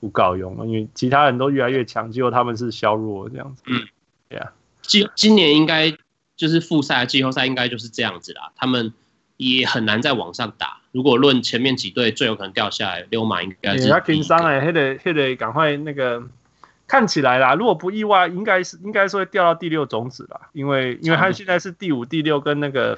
[0.00, 3.62] 不够用，因为其他人都越来越强，结果他们是削弱这样子。
[3.66, 3.86] 嗯，
[4.28, 5.92] 对啊，今今年应该
[6.36, 8.92] 就是复赛、季后赛应该就是这样子啦，他们
[9.36, 10.78] 也很难再往上打。
[10.92, 13.88] 如果论前面几队最有可能掉下来，溜马应该是。
[13.88, 16.22] 他紧张哎，还得还得赶快那个。
[16.86, 22.96] 看起来啦，如果不意外，应该是应该是会掉到第六种子啦，因为因为他现在是第五、第六跟那个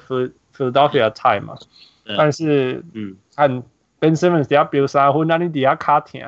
[0.55, 1.57] Philadelphia tie 嘛，
[2.17, 3.63] 但是嗯，看
[3.99, 6.23] Ben Simmons 底下飙三分，那你底下卡停，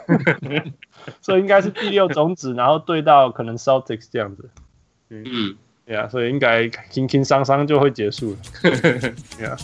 [1.20, 4.48] 所以应该是第六种子，然后对到可能 Celtics 这样子，
[5.10, 8.38] 嗯，对啊，所以应该轻轻松松就会结束了，
[9.36, 9.56] 对啊。